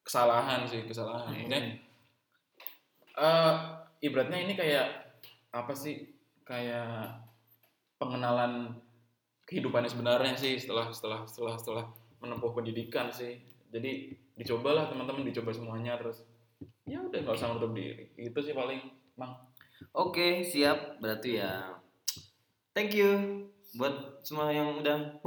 [0.01, 1.33] Kesalahan sih, kesalahan.
[1.33, 1.61] Maksudnya
[3.15, 3.53] eh
[4.03, 4.87] ibaratnya ini kayak
[5.53, 6.13] apa sih?
[6.45, 7.21] Kayak
[7.97, 8.75] pengenalan
[9.45, 11.85] kehidupannya sebenarnya sih setelah setelah setelah setelah
[12.19, 13.37] menempuh pendidikan sih
[13.69, 16.25] jadi dicobalah teman-teman dicoba semuanya terus
[16.89, 18.81] ya udah nggak usah menutup diri itu sih paling
[19.15, 19.37] mang
[19.91, 20.99] Oke, siap.
[21.03, 21.75] Berarti ya
[22.71, 25.19] thank you buat semua yang udah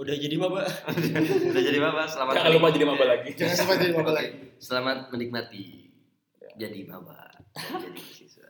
[0.00, 0.64] udah jadi maba
[1.52, 2.08] udah jadi maba.
[2.08, 4.30] Selamat jangan lupa jadi maba lagi Jangan sampai jadi apa lagi.
[4.56, 5.64] Selamat menikmati
[6.56, 7.28] jadi maba.
[7.52, 8.48] Jadi mahasiswa.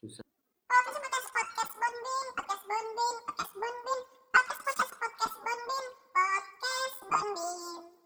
[0.00, 4.00] Podcast podcast Bonbin, podcast Bonbin, podcast Bonbin,
[4.32, 7.99] podcast podcast podcast Bonbin, podcast Bonbin.